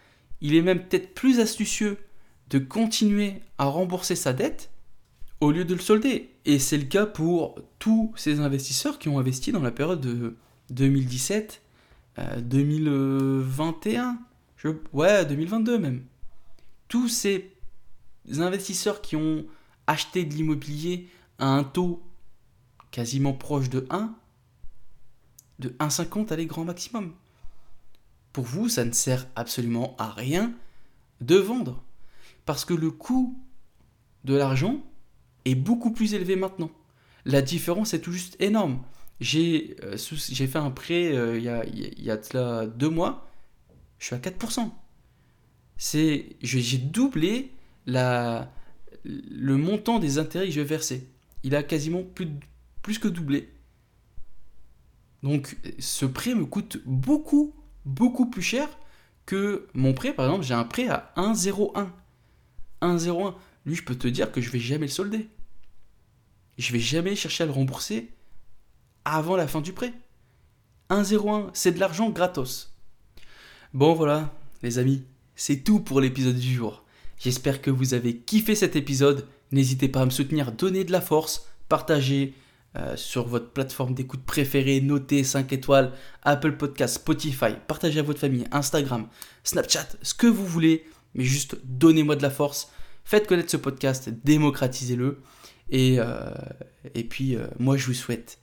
il 0.43 0.55
est 0.55 0.63
même 0.63 0.87
peut-être 0.87 1.15
plus 1.15 1.41
astucieux 1.41 1.97
de 2.51 2.59
continuer 2.59 3.43
à 3.59 3.65
rembourser 3.65 4.17
sa 4.17 4.33
dette 4.33 4.71
au 5.41 5.51
lieu 5.53 5.65
de 5.65 5.75
le 5.75 5.81
solder. 5.81 6.31
Et 6.45 6.59
c'est 6.59 6.79
le 6.79 6.85
cas 6.85 7.07
pour 7.07 7.61
tous 7.79 8.13
ces 8.17 8.41
investisseurs 8.41 8.99
qui 8.99 9.09
ont 9.09 9.19
investi 9.19 9.53
dans 9.53 9.63
la 9.63 9.71
période 9.71 10.01
de 10.01 10.37
2017, 10.71 11.63
2021, 12.39 14.19
euh, 14.65 14.75
ouais, 14.93 15.25
2022 15.25 15.79
même. 15.79 16.03
Tous 16.89 17.09
ces 17.09 17.53
investisseurs 18.39 19.01
qui 19.01 19.17
ont 19.17 19.45
acheté 19.87 20.25
de 20.25 20.35
l'immobilier 20.35 21.09
à 21.39 21.47
un 21.47 21.65
taux 21.65 22.03
quasiment 22.91 23.33
proche 23.33 23.69
de 23.69 23.87
1, 23.91 24.15
de 25.59 25.71
1,50 25.81 26.33
à 26.33 26.37
les 26.37 26.47
grand 26.47 26.65
maximum. 26.65 27.13
Pour 28.33 28.45
vous, 28.45 28.69
ça 28.69 28.85
ne 28.85 28.93
sert 28.93 29.27
absolument 29.37 29.95
à 29.99 30.11
rien 30.11 30.53
de 31.21 31.37
vendre. 31.37 31.83
Parce 32.49 32.65
que 32.65 32.73
le 32.73 32.91
coût 32.91 33.39
de 34.25 34.35
l'argent 34.35 34.81
est 35.45 35.55
beaucoup 35.55 35.93
plus 35.93 36.15
élevé 36.15 36.35
maintenant. 36.35 36.71
La 37.27 37.43
différence 37.43 37.93
est 37.93 38.01
tout 38.01 38.11
juste 38.11 38.41
énorme. 38.41 38.83
J'ai 39.21 39.77
euh, 39.83 39.99
fait 39.99 40.57
un 40.57 40.71
prêt 40.71 41.15
euh, 41.15 41.37
il, 41.37 41.45
y 41.45 41.51
a, 41.51 41.67
y 41.67 42.11
a 42.11 42.67
deux 42.67 42.89
mois, 42.89 43.29
je 43.99 44.07
suis 44.07 44.15
à 44.15 44.19
4%. 44.19 44.71
J'ai 45.77 46.79
doublé 46.79 47.53
la, 47.85 48.51
le 49.05 49.59
montant 49.59 49.99
des 49.99 50.17
intérêts 50.17 50.47
que 50.47 50.53
je 50.53 50.61
vais 50.63 50.67
verser. 50.67 51.07
Il 51.43 51.55
a 51.55 51.63
quasiment 51.63 52.03
plus, 52.03 52.29
plus 52.81 52.99
que 52.99 53.09
doublé. 53.09 53.53
Donc 55.23 55.59
ce 55.79 56.07
prêt 56.07 56.35
me 56.35 56.47
coûte 56.47 56.81
beaucoup, 56.87 57.55
beaucoup 57.85 58.25
plus 58.25 58.41
cher 58.41 58.71
que 59.27 59.69
mon 59.75 59.93
prêt. 59.93 60.15
Par 60.15 60.25
exemple, 60.25 60.47
j'ai 60.47 60.55
un 60.55 60.65
prêt 60.65 60.89
à 60.89 61.13
1,01. 61.19 61.89
1,01. 62.83 63.35
Lui, 63.67 63.75
je 63.75 63.85
peux 63.85 63.95
te 63.95 64.09
dire 64.09 64.33
que 64.33 64.41
je 64.41 64.51
vais 64.51 64.59
jamais 64.59 64.87
le 64.87 64.93
solder. 64.93 65.29
Je 66.57 66.73
vais 66.73 66.81
jamais 66.81 67.17
chercher 67.17 67.45
à 67.45 67.47
le 67.47 67.53
rembourser 67.53 68.11
avant 69.05 69.37
la 69.37 69.49
fin 69.49 69.61
du 69.61 69.73
prêt. 69.73 69.93
1,01, 70.91 71.51
c'est 71.53 71.73
de 71.73 71.81
l'argent 71.81 72.11
gratos. 72.11 72.75
Bon 73.75 73.95
voilà, 73.95 74.35
les 74.63 74.79
amis, 74.79 75.05
c'est 75.37 75.63
tout 75.63 75.81
pour 75.81 76.01
l'épisode 76.01 76.39
du 76.39 76.55
jour. 76.55 76.85
J'espère 77.19 77.61
que 77.61 77.71
vous 77.71 77.95
avez 77.95 78.17
kiffé 78.17 78.55
cet 78.55 78.77
épisode. 78.77 79.27
N'hésitez 79.53 79.89
pas 79.89 80.03
à 80.03 80.05
me 80.05 80.11
soutenir, 80.11 80.53
donner 80.53 80.85
de 80.85 80.93
la 80.93 81.01
force, 81.01 81.47
partager 81.69 82.35
euh, 82.77 82.97
sur 82.97 83.27
votre 83.27 83.51
plateforme 83.51 83.95
d'écoute 83.95 84.23
préférée, 84.25 84.81
noter 84.81 85.25
5 85.25 85.53
étoiles, 85.53 85.93
Apple 86.23 86.53
Podcast, 86.53 86.97
Spotify, 86.97 87.55
partagez 87.67 88.01
à 88.01 88.03
votre 88.03 88.21
famille, 88.21 88.47
Instagram, 88.53 89.09
Snapchat, 89.43 89.89
ce 90.03 90.15
que 90.15 90.27
vous 90.27 90.47
voulez 90.47 90.85
mais 91.15 91.25
juste 91.25 91.57
donnez-moi 91.65 92.17
de 92.17 92.23
la 92.23 92.31
force, 92.31 92.71
faites 93.05 93.27
connaître 93.27 93.51
ce 93.51 93.57
podcast, 93.57 94.11
démocratisez-le. 94.25 95.21
Et, 95.71 95.97
euh, 95.99 96.31
puis, 97.11 97.37
euh, 97.37 97.47
moi, 97.59 97.77
je 97.77 97.87
vous 97.87 97.95
souhaite 97.95 98.39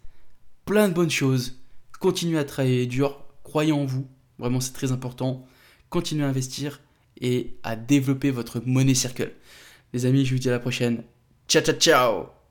plein 0.65 0.89
de 0.89 0.93
bonnes 0.93 1.09
choses. 1.09 1.61
Continuez 1.99 2.39
à 2.39 2.43
travailler 2.43 2.85
dur, 2.85 3.23
croyez 3.43 3.71
en 3.71 3.85
vous, 3.85 4.07
vraiment 4.37 4.59
c'est 4.59 4.73
très 4.73 4.91
important. 4.91 5.47
Continuez 5.89 6.23
à 6.23 6.27
investir 6.27 6.81
et 7.21 7.57
à 7.63 7.75
développer 7.75 8.31
votre 8.31 8.61
monnaie 8.65 8.93
circle. 8.93 9.31
Les 9.93 10.05
amis, 10.05 10.25
je 10.25 10.33
vous 10.33 10.39
dis 10.39 10.49
à 10.49 10.51
la 10.51 10.59
prochaine. 10.59 11.03
Ciao, 11.47 11.63
ciao, 11.63 11.75
ciao 11.75 12.34